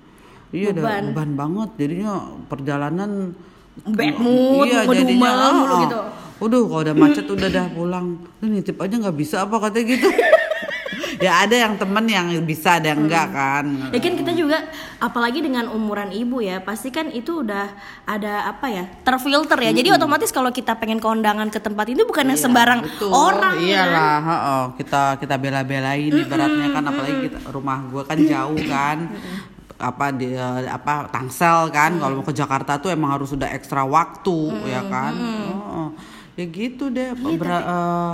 iya 0.55 0.71
Beban. 0.71 0.81
beban. 0.81 1.05
beban 1.13 1.31
banget 1.35 1.71
jadinya 1.81 2.13
perjalanan 2.47 3.35
Bad 3.75 4.15
mood, 4.23 4.71
iya 4.71 4.87
ngedumel 4.87 5.03
jadinya 5.03 5.51
mulu 5.51 5.75
oh, 5.75 5.79
gitu. 5.83 5.99
Udah 6.47 6.61
kalau 6.63 6.83
udah 6.87 6.95
macet 6.95 7.27
udah 7.27 7.49
dah 7.51 7.67
pulang. 7.75 8.23
Lu 8.39 8.47
nitip 8.47 8.79
aja 8.79 8.95
nggak 9.03 9.17
bisa 9.19 9.43
apa 9.43 9.59
katanya 9.59 9.99
gitu. 9.99 10.09
ya 11.25 11.41
ada 11.41 11.57
yang 11.57 11.81
temen 11.81 12.05
yang 12.05 12.27
bisa 12.45 12.77
ada 12.77 12.93
yang 12.93 13.09
enggak 13.09 13.33
kan. 13.33 13.65
Ya 13.89 13.99
kan 13.99 14.15
kita 14.15 14.33
juga 14.37 14.59
apalagi 15.01 15.41
dengan 15.41 15.73
umuran 15.73 16.13
ibu 16.13 16.45
ya, 16.45 16.61
pasti 16.61 16.93
kan 16.93 17.09
itu 17.09 17.41
udah 17.41 17.73
ada 18.05 18.53
apa 18.53 18.67
ya? 18.69 18.85
terfilter 19.01 19.57
ya. 19.57 19.73
Jadi 19.73 19.89
otomatis 19.89 20.29
kalau 20.29 20.53
kita 20.53 20.77
pengen 20.77 21.01
kondangan 21.01 21.49
ke 21.49 21.57
tempat 21.57 21.89
itu 21.89 22.05
bukan 22.05 22.29
yang 22.29 22.37
sembarang 22.37 22.85
Betul. 22.85 23.09
orang. 23.09 23.57
kan? 23.57 23.65
Iyalah, 23.65 24.17
heeh. 24.21 24.63
kita 24.77 25.03
kita 25.17 25.35
bela-belain 25.41 26.13
ibaratnya 26.13 26.69
kan 26.69 26.85
apalagi 26.85 27.17
kita 27.27 27.39
rumah 27.49 27.79
gua 27.89 28.05
kan 28.05 28.19
jauh 28.21 28.61
kan. 28.75 28.99
apa 29.75 30.15
di 30.15 30.31
apa 30.71 31.11
Tangsel 31.11 31.67
kan 31.75 31.99
kalau 31.99 32.23
mau 32.23 32.25
ke 32.25 32.31
Jakarta 32.31 32.79
tuh 32.79 32.95
emang 32.95 33.11
harus 33.11 33.35
sudah 33.35 33.51
ekstra 33.51 33.83
waktu 33.83 34.39
ya 34.69 34.87
kan. 34.87 35.13
Heeh. 35.17 35.89
Ya 36.35 36.45
gitu 36.47 36.91
deh. 36.91 37.11
Iya, 37.15 37.39
Ber- 37.39 37.67
eh, 37.67 38.13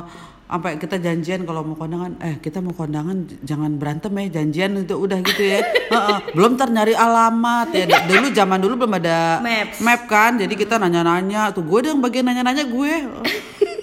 sampai 0.51 0.83
kita 0.83 0.99
janjian 0.99 1.47
kalau 1.47 1.63
mau 1.63 1.79
kondangan 1.79 2.19
eh 2.19 2.43
kita 2.43 2.59
mau 2.59 2.75
kondangan 2.75 3.23
jangan 3.47 3.79
berantem 3.79 4.11
ya 4.19 4.43
janjian 4.43 4.83
itu 4.83 4.99
udah 4.99 5.23
gitu 5.23 5.43
ya. 5.47 5.63
Belum 6.37 6.59
ntar 6.59 6.75
nyari 6.75 6.99
alamat 6.99 7.71
ya. 7.71 7.87
Dulu 7.87 8.27
zaman 8.35 8.59
dulu 8.59 8.75
belum 8.83 8.99
ada 8.99 9.39
Maps. 9.39 9.79
map 9.79 10.11
kan 10.11 10.35
jadi 10.43 10.51
kita 10.51 10.83
nanya-nanya 10.83 11.55
tuh 11.55 11.63
gue 11.63 11.87
yang 11.87 12.03
bagian 12.03 12.27
nanya-nanya 12.27 12.67
gue. 12.67 12.93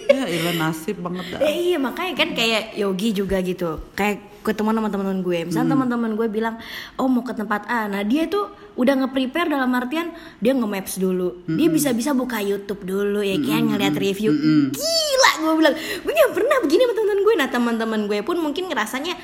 Ya 0.08 0.24
ilah 0.24 0.56
nasib 0.56 1.04
banget 1.04 1.36
dah. 1.36 1.40
Eh, 1.44 1.76
iya 1.76 1.78
makanya 1.78 2.16
kan 2.16 2.32
kayak 2.32 2.80
Yogi 2.80 3.12
juga 3.12 3.44
gitu. 3.44 3.76
Kayak 3.92 4.24
ketemu 4.40 4.80
sama 4.80 4.88
teman-teman 4.88 5.20
gue. 5.20 5.38
Hmm. 5.44 5.48
misalnya 5.52 5.70
teman-teman 5.76 6.12
gue 6.16 6.28
bilang 6.32 6.56
oh 6.96 7.12
mau 7.12 7.22
ke 7.28 7.36
tempat 7.36 7.68
A. 7.68 7.92
Nah 7.92 8.08
dia 8.08 8.24
tuh 8.26 8.48
udah 8.80 9.04
nge-prepare 9.04 9.52
dalam 9.52 9.68
artian 9.76 10.16
dia 10.40 10.56
nge-maps 10.56 10.96
dulu. 10.98 11.44
Hmm. 11.44 11.60
dia 11.60 11.68
bisa-bisa 11.68 12.16
buka 12.16 12.40
YouTube 12.40 12.88
dulu 12.88 13.20
ya 13.20 13.36
kan 13.36 13.68
ngeliat 13.68 14.00
review. 14.00 14.32
Gila 14.72 15.27
gue 15.40 15.54
bilang 15.56 15.74
gue 15.76 16.12
nggak 16.12 16.32
pernah 16.32 16.58
begini 16.60 16.82
sama 16.82 16.94
teman-teman 16.94 17.22
gue 17.22 17.34
nah 17.36 17.50
teman-teman 17.50 18.02
gue 18.06 18.20
pun 18.22 18.38
mungkin 18.38 18.64
ngerasanya 18.68 19.16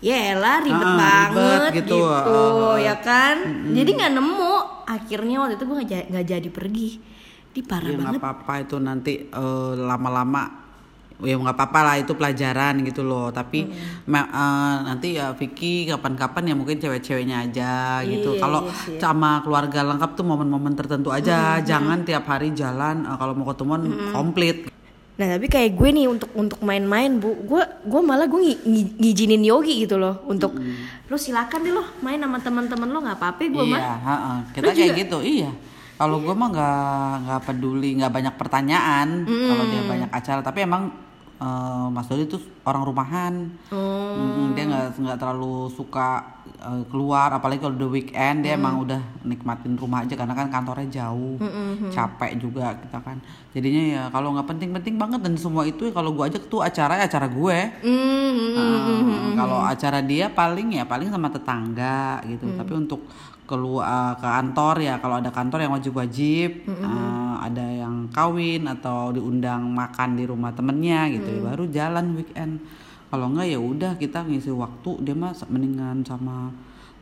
ya 0.00 0.36
lah 0.36 0.60
ribet 0.60 0.84
Ah, 0.84 0.94
banget 0.94 1.60
ribet 1.64 1.72
gitu, 1.80 1.96
gitu, 1.96 2.12
ah, 2.12 2.76
ya 2.76 2.94
kan? 3.00 3.36
Jadi 3.72 3.90
nggak 3.90 4.12
nemu. 4.12 4.54
Akhirnya 4.84 5.36
waktu 5.40 5.56
itu 5.56 5.64
gue 5.64 5.76
nggak 5.78 5.88
ja- 5.88 6.06
nggak 6.06 6.26
jadi 6.28 6.48
pergi. 6.50 6.88
Di 7.48 7.60
parah 7.62 7.88
ya 7.88 7.96
banget. 7.96 8.20
apa-apa 8.20 8.54
itu 8.60 8.76
nanti 8.78 9.12
eh, 9.24 9.72
lama-lama 9.74 10.60
ya 11.16 11.32
nggak 11.32 11.56
apa-apa 11.56 11.80
lah 11.80 11.96
itu 11.96 12.12
pelajaran 12.12 12.84
gitu 12.84 13.00
loh. 13.00 13.32
Tapi 13.32 13.64
ma- 14.04 14.28
eh, 14.28 14.76
nanti 14.84 15.16
ya 15.16 15.32
Vicky 15.32 15.88
kapan-kapan 15.88 16.52
ya 16.52 16.54
mungkin 16.54 16.76
cewek-ceweknya 16.76 17.36
aja 17.42 17.72
gitu. 18.04 18.36
Iya, 18.36 18.40
kalau 18.42 18.60
iya 18.62 18.76
sih. 18.76 19.00
sama 19.00 19.40
keluarga 19.40 19.88
lengkap 19.88 20.10
tuh 20.12 20.26
momen-momen 20.26 20.74
tertentu 20.74 21.08
aja. 21.08 21.64
Jangan 21.64 22.04
tiap 22.04 22.28
hari 22.28 22.52
jalan 22.52 23.08
eh, 23.08 23.16
kalau 23.16 23.32
mau 23.32 23.48
ketemuan 23.48 23.80
komplit 24.12 24.68
Nah 25.14 25.26
tapi 25.30 25.46
kayak 25.46 25.78
gue 25.78 25.88
nih 25.90 26.06
untuk 26.06 26.26
untuk 26.34 26.58
main-main 26.60 27.06
bu, 27.14 27.38
gue 27.40 27.62
gue 27.86 28.00
malah 28.02 28.26
gue 28.26 28.40
ngi- 28.40 28.62
ngi- 28.62 28.94
ngizinin 28.98 29.42
Yogi 29.42 29.78
gitu 29.80 29.94
loh 29.94 30.26
untuk 30.26 30.58
lo 31.04 31.14
silakan 31.14 31.60
deh 31.60 31.70
lo 31.70 31.86
main 32.00 32.18
sama 32.18 32.38
teman-teman 32.38 32.88
lo 32.88 32.98
nggak 32.98 33.18
apa-apa 33.18 33.40
gue 33.44 33.64
mah. 33.64 33.78
iya 33.78 33.94
kita 34.50 34.64
Lu 34.64 34.70
kayak 34.72 34.90
juga? 34.90 35.00
gitu 35.00 35.18
iya. 35.22 35.50
Kalau 35.94 36.18
gue 36.18 36.34
mah 36.34 36.48
nggak 36.50 36.82
nggak 37.22 37.40
peduli 37.44 37.90
nggak 37.94 38.10
banyak 38.12 38.34
pertanyaan. 38.34 39.08
Kalau 39.22 39.64
dia 39.64 39.82
banyak 39.84 40.10
acara 40.10 40.40
tapi 40.42 40.58
emang 40.62 40.90
eh, 41.44 41.86
Mas 41.90 42.06
Dodi 42.06 42.24
tuh 42.26 42.40
orang 42.64 42.82
rumahan. 42.82 43.34
Mm, 43.68 44.48
dia 44.52 44.64
nggak 44.64 44.86
nggak 44.96 45.18
terlalu 45.18 45.68
suka 45.68 46.24
eh, 46.58 46.82
keluar 46.88 47.28
apalagi 47.30 47.60
kalau 47.60 47.74
udah 47.74 47.90
weekend 47.90 48.36
dia 48.40 48.56
emang 48.56 48.80
udah 48.80 49.00
nikmatin 49.22 49.74
rumah 49.74 50.00
aja 50.00 50.14
karena 50.14 50.32
kan 50.32 50.48
kantornya 50.48 50.88
jauh 51.02 51.36
capek 51.90 52.32
juga 52.38 52.72
kita 52.78 52.98
kan. 52.98 53.18
Jadinya 53.52 53.82
ya 53.84 54.02
kalau 54.08 54.32
nggak 54.32 54.48
penting-penting 54.48 54.94
banget 54.94 55.20
dan 55.20 55.34
semua 55.34 55.62
itu 55.62 55.90
kalau 55.90 56.10
gue 56.10 56.24
ajak 56.24 56.48
tuh 56.48 56.60
acara 56.60 56.98
ya 56.98 57.04
acara 57.04 57.28
gue. 57.28 57.58
Hmm, 57.84 58.32
Ah, 58.54 59.30
kalau 59.36 59.58
acara 59.62 59.98
dia 60.00 60.26
paling 60.28 60.74
ya 60.74 60.84
paling 60.84 61.08
sama 61.08 61.28
tetangga 61.28 62.22
gitu. 62.24 62.46
Tapi 62.50 62.72
untuk 62.72 63.00
keluar 63.44 64.16
ke 64.16 64.24
kantor 64.24 64.74
ya. 64.80 64.94
Kalau 64.98 65.16
ada 65.20 65.30
kantor 65.30 65.58
yang 65.64 65.72
wajib-wajib 65.76 66.50
eh, 66.66 67.34
ada 67.44 67.64
yang 67.64 68.08
kawin 68.08 68.64
atau 68.64 69.12
diundang 69.12 69.68
makan 69.68 70.16
di 70.16 70.24
rumah 70.24 70.50
temennya 70.56 71.12
gitu 71.12 71.28
ya, 71.28 71.40
baru 71.44 71.64
jalan 71.68 72.16
weekend. 72.16 72.60
Kalau 73.12 73.30
enggak 73.30 73.46
ya 73.46 73.60
udah 73.60 73.92
kita 73.94 74.26
ngisi 74.26 74.50
waktu 74.50 74.90
dia 75.04 75.14
mah 75.14 75.30
mendingan 75.46 76.02
sama 76.02 76.50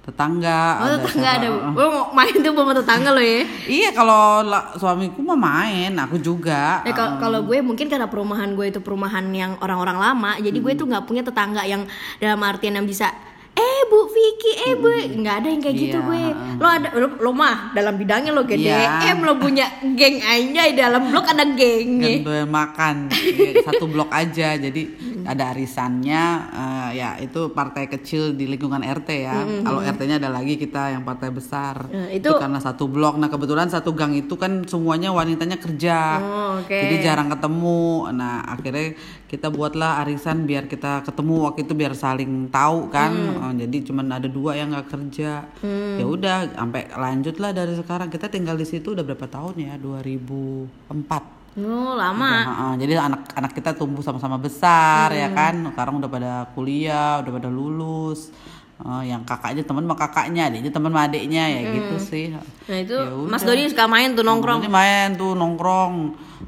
tetangga. 0.03 0.83
Oh 0.83 0.87
ada 0.91 0.99
tetangga 0.99 1.31
ada. 1.39 1.47
Bu, 1.47 1.79
lo 1.79 1.87
mau 1.89 2.05
main 2.11 2.35
tuh 2.35 2.53
sama 2.53 2.75
tetangga 2.75 3.11
lo 3.15 3.23
ya. 3.23 3.47
iya 3.71 3.89
kalau 3.95 4.43
la- 4.43 4.75
suamiku 4.75 5.23
mah 5.23 5.39
main 5.39 5.95
aku 5.95 6.19
juga. 6.19 6.83
Ya, 6.83 6.91
kalau 6.91 7.23
kalau 7.23 7.41
gue 7.47 7.63
mungkin 7.63 7.87
karena 7.87 8.11
perumahan 8.11 8.51
gue 8.59 8.67
itu 8.67 8.83
perumahan 8.83 9.25
yang 9.31 9.55
orang-orang 9.63 9.97
lama, 10.03 10.33
jadi 10.43 10.59
gue 10.59 10.73
tuh 10.75 10.91
nggak 10.91 11.07
punya 11.07 11.23
tetangga 11.23 11.63
yang 11.63 11.87
dalam 12.19 12.43
artian 12.43 12.75
yang 12.83 12.85
bisa 12.85 13.15
eh 13.53 13.81
Bu 13.85 14.09
Vicky, 14.09 14.53
eh 14.63 14.75
Bu, 14.75 14.89
nggak 15.19 15.35
ada 15.37 15.47
yang 15.47 15.61
kayak 15.61 15.77
gitu 15.77 15.99
Iya, 15.99 16.07
gue. 16.07 16.23
Lo 16.57 16.67
ada 16.67 16.89
lo, 16.95 17.09
lo 17.19 17.31
mah 17.31 17.71
dalam 17.73 17.95
bidangnya 17.95 18.31
lo 18.31 18.43
gede, 18.43 18.65
Iya. 18.67 19.05
em 19.07 19.21
lo 19.21 19.37
punya 19.37 19.67
geng 19.91 20.19
aja 20.19 20.63
di 20.65 20.75
dalam 20.75 21.03
blok 21.07 21.27
ada 21.27 21.45
gengnya. 21.45 22.09
kan 22.11 22.25
doyan 22.25 22.49
makan. 22.49 22.97
Iya, 23.13 23.61
satu 23.63 23.85
blok 23.87 24.09
aja. 24.11 24.55
Jadi 24.55 24.83
ada 25.23 25.53
arisannya 25.53 26.23
eh, 26.51 26.89
ya 26.97 27.09
itu 27.19 27.51
partai 27.51 27.87
kecil 27.87 28.33
di 28.33 28.47
lingkungan 28.47 28.81
RT 28.81 29.09
ya. 29.21 29.37
Kalau 29.61 29.81
RT-nya 29.81 30.17
ada 30.17 30.31
lagi 30.31 30.57
kita 30.57 30.91
yang 30.91 31.03
partai 31.03 31.29
besar. 31.29 31.87
Nah, 31.87 32.09
itu- 32.09 32.33
karena 32.33 32.57
satu 32.57 32.87
blok. 32.87 33.15
Nah 33.17 33.29
kebetulan 33.29 33.69
satu 33.69 33.93
gang 33.93 34.13
itu 34.13 34.35
kan 34.35 34.65
semuanya 34.65 35.13
wanitanya 35.13 35.57
kerja. 35.57 35.99
Oh, 36.19 36.51
oke. 36.59 36.73
jadi 36.73 36.97
jarang 37.05 37.29
ketemu. 37.29 37.85
Nah 38.13 38.49
akhirnya 38.49 38.97
kita 39.33 39.49
buatlah 39.49 40.05
arisan 40.05 40.45
biar 40.45 40.69
kita 40.69 41.01
ketemu 41.03 41.49
waktu 41.49 41.65
itu 41.65 41.73
biar 41.73 41.97
saling 41.97 42.53
tahu 42.53 42.93
kan 42.93 43.13
Eh, 43.49 43.65
jadi 43.65 43.89
cuman 43.89 44.13
ada 44.13 44.29
dua 44.29 44.53
yang 44.55 44.69
nggak 44.71 44.93
kerja 44.93 45.49
ya 45.97 46.05
udah 46.05 46.53
sampai 46.53 46.93
lanjut 46.93 47.41
lah 47.41 47.51
dari 47.51 47.73
sekarang 47.73 48.13
kita 48.13 48.29
tinggal 48.29 48.61
di 48.61 48.69
situ 48.69 48.93
udah 48.93 49.01
berapa 49.01 49.25
tahun 49.25 49.55
ya 49.57 49.75
2004 49.81 51.41
Oh 51.53 51.93
lama. 51.93 52.33
Udah, 52.33 52.49
heeh. 52.49 52.73
jadi 52.81 52.93
anak-anak 52.97 53.53
kita 53.53 53.77
tumbuh 53.77 54.01
sama-sama 54.01 54.41
besar 54.41 55.13
ya 55.13 55.29
kan. 55.29 55.69
Sekarang 55.69 56.01
udah 56.01 56.09
pada 56.09 56.33
kuliah, 56.57 57.21
udah 57.21 57.29
pada 57.29 57.53
lulus. 57.53 58.33
Eh, 58.81 59.13
yang 59.13 59.21
kakaknya 59.23 59.61
teman 59.61 59.85
sama 59.85 59.93
kakaknya, 59.95 60.49
adiknya 60.49 60.73
teman 60.73 60.89
sama 60.89 61.05
adiknya 61.05 61.45
ya 61.53 61.61
gitu 61.71 61.97
sih. 62.01 62.33
Nah 62.33 62.79
itu 62.81 62.97
Ya. 62.97 63.13
Mas 63.29 63.45
Dodi 63.45 63.69
suka 63.69 63.85
main 63.85 64.17
tuh 64.17 64.25
nongkrong. 64.25 64.65
Ini 64.65 64.73
main 64.73 65.09
tuh 65.13 65.37
nongkrong, 65.37 65.93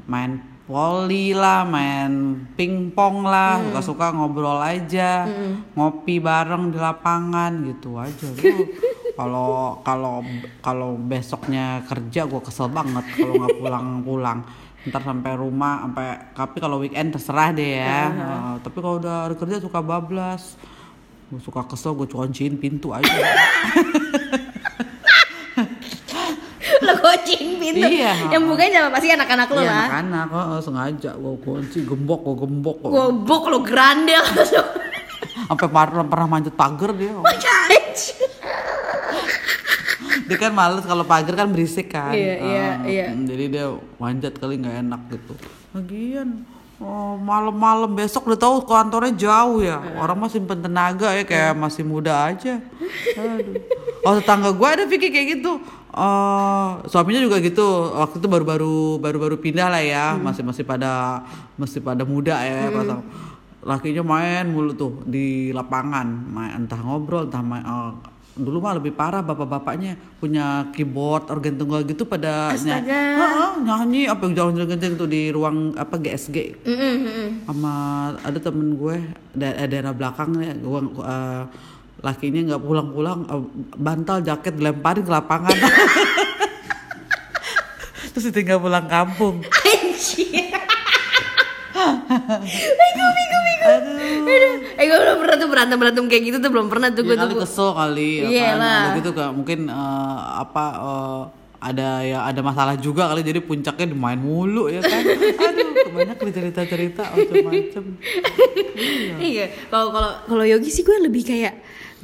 main 0.09 0.41
voli 0.65 1.29
lah, 1.37 1.61
main 1.61 2.41
pingpong 2.57 3.21
lah, 3.21 3.61
suka-suka 3.69 4.09
ngobrol 4.17 4.57
aja, 4.57 5.29
ngopi 5.77 6.17
bareng 6.17 6.73
di 6.73 6.77
lapangan 6.81 7.51
gitu 7.69 8.01
aja. 8.01 8.29
Kalau 9.15 9.79
kalau 9.87 10.19
kalau 10.59 10.99
besoknya 10.99 11.87
kerja 11.87 12.27
gue 12.27 12.41
kesel 12.43 12.67
banget 12.67 13.15
kalau 13.15 13.39
nggak 13.39 13.63
pulang-pulang. 13.63 14.43
Ntar 14.83 15.07
sampai 15.07 15.39
rumah, 15.39 15.87
sampai 15.87 16.35
tapi 16.35 16.59
kalau 16.59 16.83
weekend 16.83 17.15
terserah 17.15 17.55
deh 17.55 17.79
ya. 17.79 18.11
Eh, 18.11 18.53
tapi 18.59 18.75
kalau 18.83 18.99
udah 18.99 19.31
hari 19.31 19.39
kerja 19.39 19.63
suka 19.63 19.79
bablas. 19.79 20.59
Gue 21.31 21.39
suka 21.39 21.63
kesel, 21.63 21.95
gue 21.95 22.11
kunciin 22.11 22.59
pintu 22.59 22.91
aja. 22.91 23.07
kucing 27.25 27.57
pintu 27.57 27.87
Iya. 27.87 28.29
yang 28.29 28.45
bukain 28.45 28.69
siapa 28.69 28.93
pasti 28.93 29.09
anak-anak 29.09 29.49
lo 29.49 29.57
Iya 29.57 29.65
lah 29.65 29.87
anak-anak, 29.97 30.27
oh, 30.29 30.61
sengaja 30.61 31.11
gue 31.11 31.33
kunci, 31.41 31.81
gembok, 31.81 32.21
gue 32.21 32.35
gembok. 32.39 32.77
kok. 32.79 32.89
gobok 32.91 33.43
lo 33.49 33.59
grande 33.59 34.13
langsung 34.13 34.67
Sampai 35.45 35.67
pernah 35.67 36.05
pernah 36.05 36.27
manjat 36.27 36.53
pagar 36.53 36.89
dia. 36.91 37.13
Dia 40.25 40.37
kan 40.39 40.51
males 40.51 40.81
kalau 40.81 41.03
pagar 41.03 41.35
kan 41.35 41.47
berisik 41.47 41.85
kan 41.87 42.09
Iya, 42.09 42.33
iya, 42.39 42.65
Ah, 42.65 42.75
iya. 42.83 43.05
mm, 43.09 43.25
jadi 43.25 43.43
dia 43.47 43.65
manjat 43.95 44.33
kali 44.33 44.57
nggak 44.57 44.81
enak 44.81 45.01
gitu 45.11 45.33
lagian 45.69 46.41
oh, 46.77 47.13
malam-malam 47.15 47.93
besok 47.93 48.25
udah 48.25 48.39
tahu 48.39 48.65
kantornya 48.65 49.13
jauh 49.13 49.61
ya 49.61 49.77
orang 49.95 50.17
masih 50.17 50.41
simpen 50.41 50.59
tenaga 50.59 51.13
ya 51.13 51.21
kayak 51.21 51.53
masih 51.53 51.83
muda 51.83 52.25
aja 52.25 52.57
Aduh. 53.13 53.59
oh 54.01 54.13
tetangga 54.15 54.49
gue 54.49 54.65
ada 54.67 54.83
Vicky 54.83 55.09
kayak 55.09 55.27
gitu 55.35 55.61
Eh, 55.95 56.69
suaminya 56.91 57.23
juga 57.23 57.39
gitu. 57.39 57.63
Waktu 57.95 58.19
itu 58.19 58.27
baru-baru 58.27 58.99
baru-baru 58.99 59.39
pindah 59.39 59.71
lah 59.71 59.79
ya. 59.79 60.19
Masih 60.19 60.43
masih 60.43 60.67
pada 60.67 61.23
masih 61.55 61.79
pada 61.79 62.03
muda 62.03 62.35
ya 62.43 62.67
pas- 62.67 62.99
lakinya 63.65 64.05
main 64.05 64.45
mulu 64.45 64.75
tuh 64.75 64.93
di 65.07 65.55
lapangan. 65.55 66.03
Main 66.05 66.67
entah 66.67 66.77
ngobrol 66.83 67.31
entah 67.31 67.39
main 67.39 67.63
eh, 67.63 67.91
dulu 68.35 68.59
mah 68.59 68.75
lebih 68.75 68.91
parah 68.91 69.23
bapak-bapaknya 69.23 69.95
punya 70.19 70.67
keyboard 70.75 71.31
organ 71.31 71.55
tunggal 71.55 71.87
gitu 71.87 72.03
pada 72.03 72.51
Astaga. 72.51 73.55
nyanyi, 73.63 74.11
apa 74.11 74.27
yang 74.27 74.35
jalan-jalan 74.35 74.99
tuh 74.99 75.07
di 75.07 75.31
ruang 75.31 75.71
apa 75.79 75.95
GSG 75.95 76.67
Mm-mm, 76.67 76.93
mm-mm. 76.99 77.29
sama 77.47 77.73
ada 78.19 78.35
temen 78.35 78.75
gue 78.75 78.99
da 79.31 79.55
eh, 79.55 79.71
daerah 79.71 79.95
belakang 79.95 80.35
ya 80.35 80.51
gue 80.51 80.79
eh, 80.99 81.43
lakinya 82.05 82.53
nggak 82.53 82.61
pulang-pulang 82.61 83.19
eh, 83.25 83.41
bantal 83.75 84.21
jaket 84.21 84.53
dilemparin 84.53 85.01
ke 85.01 85.09
lapangan 85.09 85.57
terus 88.13 88.29
tinggal 88.29 88.59
pulang 88.59 88.85
kampung 88.85 89.41
Anjir. 89.65 90.53
Bego, 91.75 93.05
bego, 93.11 93.37
bego. 93.41 93.67
Aduh. 93.67 94.53
Eh, 94.75 94.83
gue 94.85 94.97
belum 94.97 95.17
pernah 95.19 95.35
tuh 95.35 95.47
berantem 95.49 95.77
berantem 95.77 96.03
kayak 96.05 96.23
gitu 96.23 96.37
tuh 96.37 96.49
belum 96.49 96.67
pernah 96.67 96.87
tuh 96.89 97.01
gue 97.03 97.11
ya 97.11 97.17
tuh. 97.17 97.27
kali 97.27 97.35
kesel 97.37 97.69
kali 97.73 98.09
ya 98.15 98.25
Iya 98.25 98.45
kan 98.45 98.57
lah. 98.61 98.81
Gitu 98.95 99.09
kan 99.11 99.27
mungkin 99.33 99.59
eh, 99.67 100.17
apa 100.39 100.63
eh, 100.77 101.21
ada 101.59 101.87
ya 102.01 102.17
ada 102.23 102.39
masalah 102.39 102.73
juga 102.77 103.09
kali 103.09 103.19
jadi 103.21 103.39
puncaknya 103.41 103.85
dimain 103.89 104.15
mulu 104.15 104.69
ya 104.69 104.79
kan 104.79 105.01
aduh 105.01 105.89
banyak 105.89 106.17
cerita-cerita 106.29 107.01
macam-macam 107.09 107.83
Iya. 109.25 109.45
Kalau 109.67 109.89
kalau 109.89 110.11
kalau 110.27 110.43
Yogi 110.45 110.69
sih 110.69 110.83
gue 110.83 110.95
lebih 111.01 111.25
kayak 111.25 111.53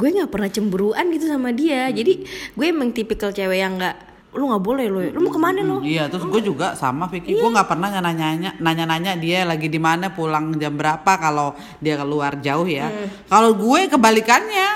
gue 0.02 0.10
nggak 0.18 0.32
pernah 0.34 0.50
cemburuan 0.50 1.06
gitu 1.14 1.30
sama 1.30 1.54
dia. 1.54 1.86
Jadi 1.94 2.26
gue 2.58 2.66
emang 2.66 2.90
tipikal 2.90 3.30
cewek 3.30 3.62
yang 3.62 3.78
nggak 3.78 4.10
lu 4.32 4.48
nggak 4.48 4.64
boleh 4.64 4.88
lo, 4.88 5.04
lu 5.12 5.20
mau 5.28 5.32
ke 5.36 5.42
mana 5.44 5.60
lo? 5.60 5.84
Iya, 5.84 6.08
terus 6.08 6.24
gue 6.24 6.40
juga 6.40 6.72
sama 6.80 7.12
Vicky. 7.12 7.36
Gue 7.36 7.52
nggak 7.52 7.68
pernah 7.68 7.92
nanya-nanya, 7.92 8.56
nanya-nanya 8.64 9.20
dia 9.20 9.44
lagi 9.44 9.68
di 9.68 9.76
mana, 9.76 10.16
pulang 10.16 10.56
jam 10.56 10.72
berapa 10.72 11.20
kalau 11.20 11.52
dia 11.84 12.00
keluar 12.00 12.40
jauh 12.40 12.64
ya. 12.64 12.88
Kalau 13.28 13.52
gue 13.60 13.92
kebalikannya, 13.92 14.70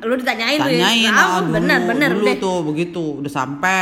Lu 0.00 0.16
ditanyain 0.16 0.56
ya. 0.56 0.64
tanyain, 0.64 1.12
ah, 1.12 1.44
dulu, 1.44 1.60
bener 1.60 1.80
bener 1.84 2.10
dulu 2.16 2.24
deh. 2.24 2.36
tuh 2.40 2.58
begitu, 2.64 3.04
udah 3.20 3.28
sampai 3.28 3.80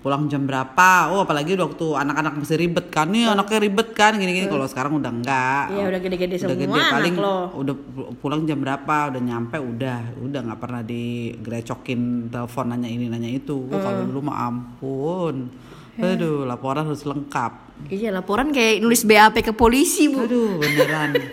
pulang 0.00 0.24
jam 0.26 0.48
berapa. 0.48 1.12
Oh, 1.12 1.20
apalagi 1.20 1.52
waktu 1.52 1.86
anak-anak 1.92 2.40
masih 2.40 2.56
ribet 2.56 2.88
kan, 2.88 3.12
nih 3.12 3.28
anaknya 3.28 3.58
ribet 3.60 3.92
kan, 3.92 4.16
gini-gini. 4.16 4.48
Kalau 4.48 4.64
sekarang 4.64 4.96
udah 4.96 5.12
enggak. 5.12 5.64
Iya 5.68 5.84
udah 5.84 6.00
gede-gede 6.00 6.36
semua 6.38 6.56
gede 6.56 6.72
anak 6.72 6.92
paling 6.96 7.14
lo. 7.20 7.36
udah 7.52 7.74
pu- 7.76 8.10
pulang 8.16 8.48
jam 8.48 8.58
berapa? 8.58 9.12
Udah 9.12 9.20
nyampe 9.20 9.56
udah. 9.58 10.00
Udah 10.16 10.40
nggak 10.40 10.58
pernah 10.58 10.80
digrecokin 10.80 12.00
telepon 12.28 12.66
nanya 12.68 12.88
ini 12.88 13.06
nanya 13.06 13.28
itu. 13.28 13.68
Gua 13.68 13.78
kalau 13.78 14.06
dulu 14.06 14.20
mah 14.24 14.36
ampun. 14.46 15.36
Aduh 15.92 16.48
laporan 16.48 16.88
harus 16.88 17.04
lengkap. 17.04 17.52
Iya 17.92 18.08
laporan 18.10 18.48
kayak 18.48 18.80
nulis 18.80 19.04
BAP 19.04 19.42
ke 19.42 19.52
polisi 19.52 20.08
bu. 20.08 20.24
aduh 20.24 20.56
beneran. 20.56 21.12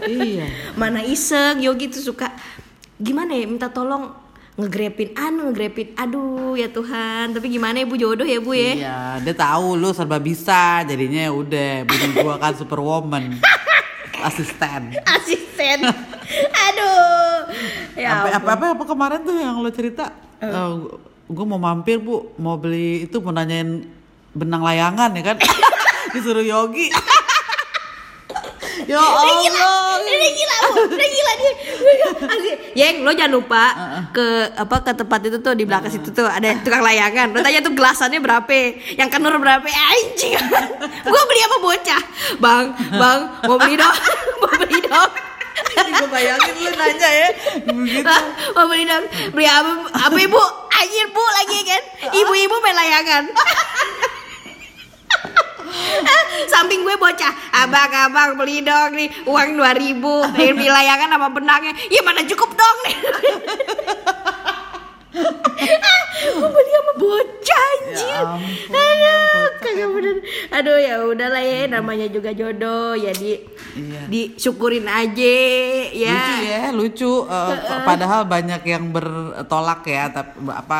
Iya. 0.00 0.48
Mana 0.74 1.04
iseng 1.04 1.60
Yogi 1.60 1.92
tuh 1.92 2.00
suka. 2.00 2.32
Gimana 2.96 3.36
ya 3.36 3.44
minta 3.44 3.68
tolong 3.68 4.08
ngegrepin 4.60 5.16
anu 5.16 5.50
ngegrepin. 5.50 5.96
Aduh 5.96 6.54
ya 6.54 6.68
Tuhan. 6.68 7.32
Tapi 7.32 7.46
gimana 7.48 7.80
ya 7.80 7.86
bu 7.88 7.96
jodoh 7.96 8.28
ya 8.28 8.38
bu 8.38 8.52
ya? 8.52 8.72
Iya 8.76 8.98
dia 9.24 9.34
tahu 9.34 9.80
lu 9.80 9.90
serba 9.96 10.20
bisa. 10.20 10.84
Jadinya 10.84 11.28
ya 11.28 11.32
udah 11.32 11.70
bini 11.88 12.06
gua 12.20 12.36
kan 12.36 12.52
superwoman. 12.54 13.40
Asisten. 14.28 14.92
Asisten. 15.08 15.78
Aduh. 16.68 17.48
Ya 17.96 18.20
apa, 18.20 18.28
apa 18.36 18.50
apa 18.52 18.66
apa 18.76 18.84
kemarin 18.84 19.20
tuh 19.24 19.36
yang 19.40 19.64
lo 19.64 19.72
cerita? 19.72 20.12
Gue 21.30 21.44
mau 21.48 21.56
mampir 21.56 21.96
bu. 21.96 22.28
Mau 22.36 22.60
beli 22.60 23.08
itu 23.08 23.16
mau 23.24 23.32
nanyain 23.32 23.88
benang 24.36 24.60
layangan 24.60 25.10
ya 25.16 25.22
kan? 25.24 25.36
Disuruh 26.12 26.42
Yogi 26.42 26.90
ya 28.90 28.98
Allah 28.98 29.90
Udah 30.00 30.30
gila 30.34 30.56
bu, 30.60 30.80
udah 30.90 31.08
gila 31.08 31.32
dia. 31.38 31.52
Yeng, 32.74 32.96
lo 33.06 33.10
jangan 33.14 33.32
lupa 33.32 33.62
ke 34.10 34.26
apa 34.58 34.76
ke 34.82 34.92
tempat 34.94 35.20
itu 35.26 35.38
tuh 35.38 35.54
di 35.54 35.64
belakang 35.64 35.90
situ 35.90 36.10
tuh 36.10 36.26
ada 36.26 36.50
tukang 36.62 36.82
layangan. 36.82 37.30
Lo 37.30 37.40
tanya 37.42 37.62
tuh 37.62 37.74
gelasannya 37.74 38.20
berapa? 38.22 38.58
Yang 38.98 39.08
kenur 39.10 39.34
berapa? 39.38 39.66
Anjing. 39.66 40.34
Gua 41.06 41.22
beli 41.26 41.40
apa 41.46 41.56
bocah? 41.62 42.02
Bang, 42.42 42.66
bang, 42.94 43.20
mau 43.46 43.56
beli 43.58 43.74
dong. 43.78 43.96
mau 44.42 44.54
beli 44.58 44.80
dong. 44.82 45.12
gue 45.70 46.08
bayangin 46.08 46.56
lu 46.56 46.72
nanya 46.72 47.10
ya 47.10 47.28
begitu 47.68 48.16
mau 48.56 48.64
beli 48.70 48.84
dong. 48.88 49.04
Beli 49.34 49.46
apa? 49.46 49.70
Apa 50.08 50.16
ibu? 50.18 50.42
Anjir 50.80 51.06
bu 51.12 51.20
lagi 51.20 51.58
kan? 51.68 51.82
Ibu-ibu 52.08 52.56
main 52.64 52.76
layangan. 52.76 53.24
Samping 56.50 56.82
gue 56.82 56.96
bocah, 56.96 57.32
abang-abang 57.52 58.36
beli 58.38 58.62
dong 58.64 58.96
nih 58.96 59.08
uang 59.26 59.58
2000 59.58 59.82
ribu, 59.82 60.24
pengen 60.34 60.54
beli 60.56 60.70
layangan 60.70 61.08
sama 61.14 61.28
benangnya, 61.30 61.72
ya 61.88 62.00
mana 62.02 62.22
cukup 62.26 62.50
dong 62.54 62.78
nih. 62.86 62.96
Gue 66.20 66.48
beli 66.52 66.70
sama 66.76 66.92
bocah 67.00 67.39
anjir. 67.52 68.06
Ya 68.10 68.20
ampun, 68.22 68.74
Aduh, 68.76 69.46
kagak 69.58 69.88
bener. 69.90 70.16
Aduh 70.50 70.78
ya 70.78 70.94
udahlah 71.02 71.42
ya, 71.42 71.60
namanya 71.66 72.06
juga 72.06 72.30
jodoh 72.30 72.92
ya 72.94 73.10
di 73.12 73.38
Iya. 73.70 74.02
disyukurin 74.06 74.82
aja 74.84 75.36
ya. 75.88 76.10
lucu 76.10 76.34
ya 76.42 76.62
lucu 76.72 77.12
Eh, 77.22 77.54
padahal 77.84 78.26
banyak 78.26 78.62
yang 78.64 78.90
bertolak 78.90 79.86
ya 79.86 80.10
tapi 80.10 80.42
apa 80.44 80.78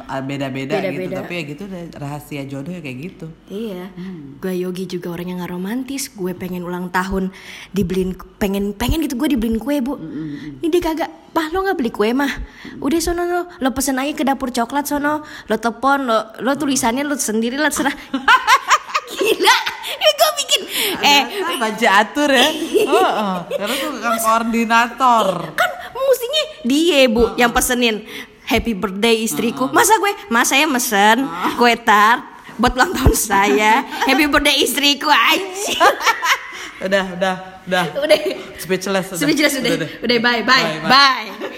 eh, 0.00 0.22
beda-beda 0.22 0.80
gitu 0.80 1.12
tapi 1.12 1.32
ya 1.34 1.42
gitu 1.44 1.62
rahasia 1.94 2.42
jodoh 2.44 2.72
ya 2.72 2.80
kayak 2.80 2.98
gitu 3.02 3.26
Iya, 3.46 3.92
gue 4.38 4.54
Yogi 4.54 4.88
juga 4.88 5.12
orang 5.12 5.28
yang 5.28 5.38
nggak 5.38 5.52
romantis. 5.52 6.08
Gue 6.08 6.32
pengen 6.32 6.62
ulang 6.62 6.88
tahun 6.88 7.28
dibeliin, 7.70 8.12
pengen 8.38 8.72
pengen 8.72 9.04
gitu 9.04 9.14
gue 9.14 9.28
dibeliin 9.30 9.60
kue 9.60 9.78
bu. 9.78 10.00
Ini 10.58 10.68
dia 10.68 10.80
kagak, 10.82 11.10
pah 11.30 11.52
lo 11.52 11.60
nggak 11.60 11.76
beli 11.76 11.90
kue 11.90 12.10
mah. 12.10 12.32
Udah 12.78 12.98
sono 12.98 13.22
lo, 13.22 13.40
lo 13.58 13.68
pesen 13.70 14.00
aja 14.00 14.10
ke 14.10 14.24
dapur 14.24 14.48
coklat 14.48 14.88
sono. 14.88 15.20
Lo 15.46 15.56
telepon, 15.56 16.01
lo 16.02 16.18
lo 16.38 16.52
tulisannya 16.54 17.02
lo 17.02 17.14
sendiri 17.14 17.54
lah 17.54 17.68
serah. 17.68 17.92
Gila, 19.12 19.56
ini 19.92 20.08
gue 20.10 20.30
bikin. 20.36 20.60
Eh, 20.98 21.22
Ah, 21.42 21.56
baca 21.60 21.88
atur 22.00 22.26
ya 22.28 22.48
Heeh, 22.48 23.34
karena 23.60 23.74
tuh 23.76 23.90
kan 23.98 24.14
koordinator 24.16 25.26
kan 25.52 25.70
mestinya 25.92 26.42
dia 26.62 27.00
bu 27.06 27.36
yang 27.36 27.50
pesenin 27.50 28.02
happy 28.42 28.72
birthday 28.72 29.20
istriku. 29.20 29.68
Masa 29.68 29.96
gue, 29.96 30.12
mas 30.28 30.46
saya 30.46 30.64
mesen 30.66 31.22
kue 31.54 31.76
tart 31.76 32.24
buat 32.54 32.72
ulang 32.72 32.92
tahun 32.92 33.14
saya. 33.14 33.84
happy 34.02 34.26
birthday 34.26 34.56
istriku 34.58 35.08
anjir. 35.08 35.78
udah 36.82 37.04
udah 37.14 37.34
udah 37.62 37.84
Udah. 37.94 38.18
speechless 38.58 39.14
Sudah 39.14 39.30
jelas 39.32 39.54
udah. 39.54 39.70
deh. 39.76 39.90
Udah 40.00 40.16
bye 40.18 40.42
bye 40.42 40.42
Bye, 40.42 40.80
bye. 40.82 40.90
bye. 41.30 41.52